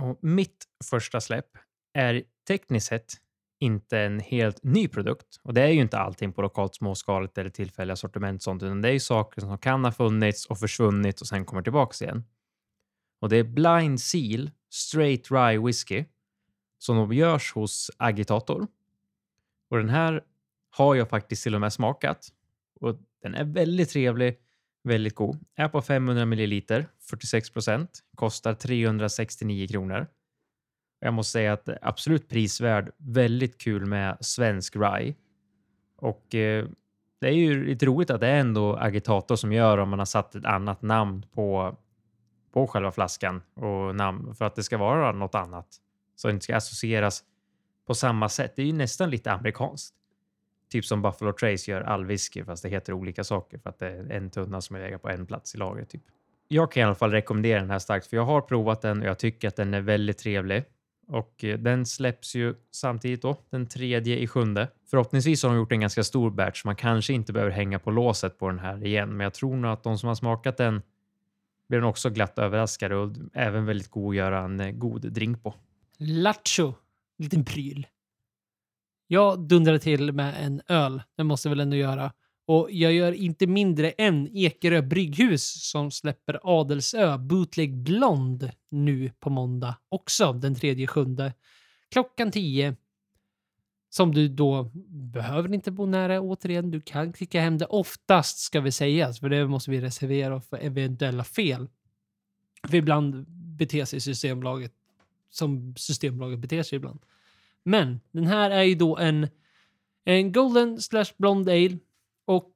[0.00, 1.48] Och mitt första släpp
[1.92, 3.23] är tekniskt sett
[3.64, 5.40] inte en helt ny produkt.
[5.42, 8.88] Och det är ju inte allting på lokalt småskaligt eller tillfälliga sortiment sånt, utan det
[8.88, 12.24] är ju saker som kan ha funnits och försvunnit och sen kommer tillbaka igen.
[13.20, 16.04] Och det är Blind Seal Straight Rye Whiskey
[16.78, 18.66] som de görs hos Agitator.
[19.70, 20.24] Och den här
[20.70, 22.28] har jag faktiskt till och med smakat
[22.80, 24.38] och den är väldigt trevlig,
[24.82, 25.38] väldigt god.
[25.56, 30.06] Är på 500 milliliter, 46 procent, kostar 369 kronor.
[31.04, 32.92] Jag måste säga att absolut prisvärd.
[32.96, 35.14] Väldigt kul med svensk rye.
[35.96, 36.66] Och eh,
[37.20, 40.06] det är ju lite roligt att det är ändå agitator som gör om man har
[40.06, 41.76] satt ett annat namn på,
[42.52, 45.66] på själva flaskan och namn för att det ska vara något annat.
[46.16, 47.24] Så det inte ska associeras
[47.86, 48.52] på samma sätt.
[48.56, 49.94] Det är ju nästan lite amerikanskt.
[50.70, 53.88] Typ som Buffalo Trace gör all whisky fast det heter olika saker för att det
[53.88, 55.90] är en tunna som är legat på en plats i lagret.
[55.90, 56.02] Typ.
[56.48, 59.08] Jag kan i alla fall rekommendera den här starkt för jag har provat den och
[59.08, 60.64] jag tycker att den är väldigt trevlig.
[61.08, 64.68] Och eh, den släpps ju samtidigt då, den tredje i sjunde.
[64.90, 67.90] Förhoppningsvis har de gjort en ganska stor batch, så man kanske inte behöver hänga på
[67.90, 69.16] låset på den här igen.
[69.16, 70.82] Men jag tror nog att de som har smakat den
[71.68, 75.42] blir den också glatt överraskade och även väldigt god att göra en eh, god drink
[75.42, 75.54] på.
[75.98, 76.74] Lattjo,
[77.18, 77.86] liten pryl.
[79.06, 82.12] Jag dundrade till med en öl, det måste jag väl ändå göra.
[82.46, 89.30] Och jag gör inte mindre än Ekerö brygghus som släpper Adelsö Bootleg Blond nu på
[89.30, 89.76] måndag.
[89.88, 91.34] Också den tredje sjunde.
[91.90, 92.76] Klockan 10.
[93.90, 96.70] Som du då behöver inte bo nära återigen.
[96.70, 99.12] Du kan klicka hem det oftast ska vi säga.
[99.12, 101.68] För det måste vi reservera för eventuella fel.
[102.68, 103.26] För ibland
[103.56, 104.72] beter sig Systembolaget
[105.30, 107.00] som Systembolaget beter sig ibland.
[107.62, 109.28] Men den här är ju då en,
[110.04, 111.78] en Golden slash Blond Ale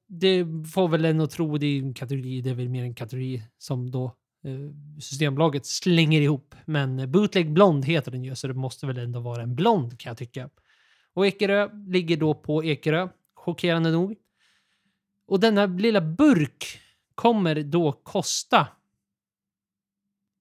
[0.09, 2.95] det får väl en att tro, det är en kategori, det är väl mer en
[2.95, 4.05] kategori som då
[4.45, 6.55] eh, Systembolaget slänger ihop.
[6.65, 10.01] Men eh, Bootleg Blond heter den ju, så det måste väl ändå vara en blond
[10.01, 10.51] kan jag tycka.
[11.15, 14.17] Och Ekerö ligger då på Ekerö, chockerande nog.
[15.27, 16.81] Och denna lilla burk
[17.15, 18.69] kommer då kosta...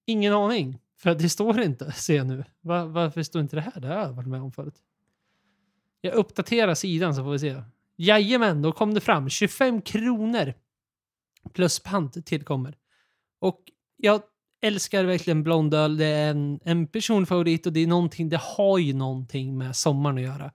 [0.06, 2.44] Ingen aning, för det står inte, ser jag nu.
[2.60, 3.80] Var, varför står inte det här?
[3.80, 4.82] Det har jag varit med om förut.
[6.00, 7.62] Jag uppdaterar sidan så får vi se.
[8.00, 9.28] Jajamän, då kom det fram.
[9.28, 10.54] 25 kronor
[11.52, 12.76] plus pant tillkommer.
[13.38, 13.62] Och
[13.96, 14.22] jag
[14.60, 15.96] älskar verkligen blondöl.
[15.96, 20.16] Det är en, en personfavorit och det är någonting, det har ju någonting med sommaren
[20.16, 20.52] att göra.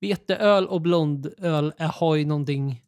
[0.00, 2.82] Veteöl och blondöl är, har ju någonting...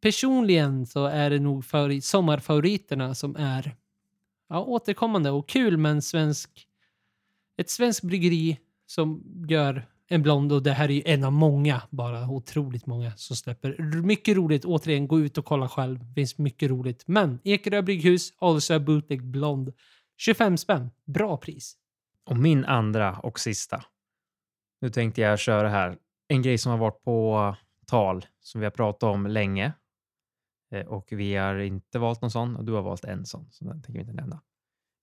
[0.00, 3.76] Personligen så är det nog favorit, sommarfavoriterna som är
[4.48, 6.68] ja, återkommande och kul med en svensk,
[7.56, 11.82] ett svenskt bryggeri som gör en blond och det här är ju en av många,
[11.90, 14.02] bara otroligt många som släpper.
[14.02, 15.98] Mycket roligt, återigen, gå ut och kolla själv.
[15.98, 17.04] Det finns mycket roligt.
[17.06, 19.72] Men Ekerö brygghus, Adelsö Bootleg Blond.
[20.16, 21.76] 25 spänn, bra pris.
[22.24, 23.84] Och min andra och sista.
[24.80, 25.98] Nu tänkte jag köra här.
[26.28, 27.56] En grej som har varit på
[27.86, 29.72] tal som vi har pratat om länge.
[30.72, 33.64] Eh, och vi har inte valt någon sån och du har valt en sån, så
[33.64, 34.40] den tänker vi inte nämna.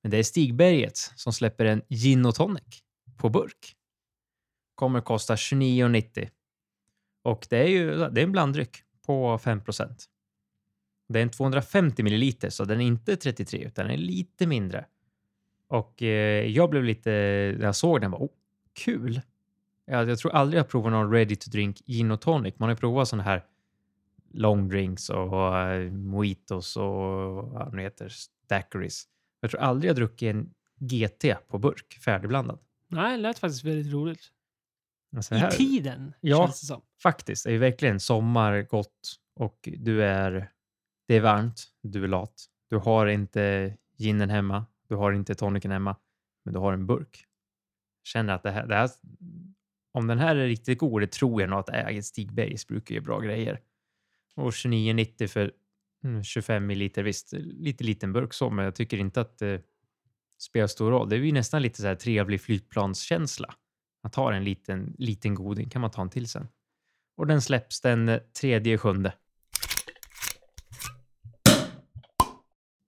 [0.03, 2.83] Men det är Stigbergets som släpper en gin och tonic
[3.17, 3.75] på burk.
[4.75, 6.29] Kommer kosta 29,90.
[7.23, 9.89] Och det är ju det är en blanddryck på 5%
[11.09, 14.85] Det är en 250 milliliter, så den är inte 33 utan den är lite mindre.
[15.67, 17.09] Och eh, jag blev lite,
[17.57, 18.29] när jag såg den, bara, oh,
[18.73, 19.21] kul.
[19.85, 22.55] Jag, jag tror aldrig jag provat någon ready to drink gin och tonic.
[22.59, 23.43] Man har ju provat sådana här
[24.33, 26.85] long drinks och uh, mojitos och
[27.51, 28.11] vad de heter,
[28.47, 29.07] daiquiris.
[29.39, 32.59] Jag tror aldrig jag druckit en GT på burk, färdigblandad.
[32.87, 34.31] Nej, det lät faktiskt väldigt roligt.
[35.15, 36.37] Alltså I här, tiden, Ja.
[36.37, 36.81] känns det som.
[37.03, 40.51] faktiskt, det är ju verkligen sommar gott och du är,
[41.07, 42.45] det är varmt, du är lat.
[42.69, 45.95] Du har inte ginen hemma, du har inte tonicen hemma,
[46.45, 47.25] men du har en burk.
[48.03, 48.89] Känner att det här, det här
[49.91, 53.01] om den här är riktigt god, det tror jag nog att äget Stigbergs brukar ge
[53.01, 53.59] bra grejer.
[54.35, 55.51] Och 29,90 för
[56.03, 59.61] mm, 25 milliliter, visst, lite liten burk så, men jag tycker inte att det
[60.37, 61.09] spelar stor roll.
[61.09, 63.53] Det är ju nästan lite så här trevlig flygplanskänsla.
[64.05, 66.47] Man tar en liten, liten goding, kan man ta en till sen.
[67.17, 69.13] Och den släpps den tredje sjunde.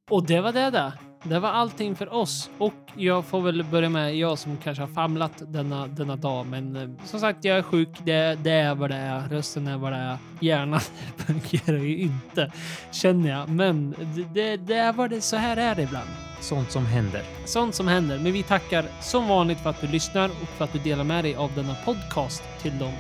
[0.10, 0.92] Och det var det där.
[1.24, 2.50] Det var allting för oss.
[2.58, 6.46] Och jag får väl börja med jag som kanske har famlat denna, denna dag.
[6.46, 7.90] Men eh, som sagt, jag är sjuk.
[8.04, 9.28] Det, det är vad det är.
[9.30, 10.18] Rösten är vad det är.
[10.40, 10.80] Hjärnan
[11.18, 12.52] fungerar ju inte,
[12.92, 13.50] känner jag.
[13.50, 16.10] Men det, det, det är vad det Så här är det ibland.
[16.40, 17.22] Sånt som händer.
[17.46, 18.20] Sånt som händer.
[18.20, 21.24] Men vi tackar som vanligt för att du lyssnar och för att du delar med
[21.24, 22.92] dig av denna podcast till de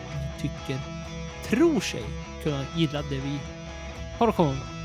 [0.41, 0.79] tycker
[1.43, 2.03] tror sig
[2.43, 3.39] kunna gilla det vi
[4.19, 4.76] har att komma med.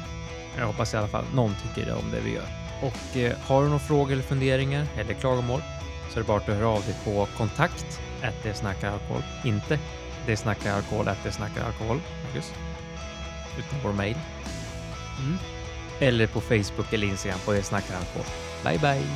[0.59, 2.47] Jag hoppas i alla fall någon tycker om det vi gör.
[2.83, 5.63] Och eh, har du några frågor eller funderingar eller klagomål
[6.11, 9.23] så är det bara att höra av dig på kontakt att det snackar alkohol.
[9.45, 9.79] Inte
[10.27, 12.53] det snackar alkohol att det snackar alkohol, Marcus.
[13.59, 14.17] Utan vår mail.
[15.19, 15.39] Mm.
[15.99, 18.27] Eller på Facebook eller Instagram på det snackar alkohol.
[18.65, 19.07] Bye bye!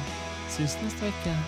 [0.48, 1.38] Syns nästa vecka.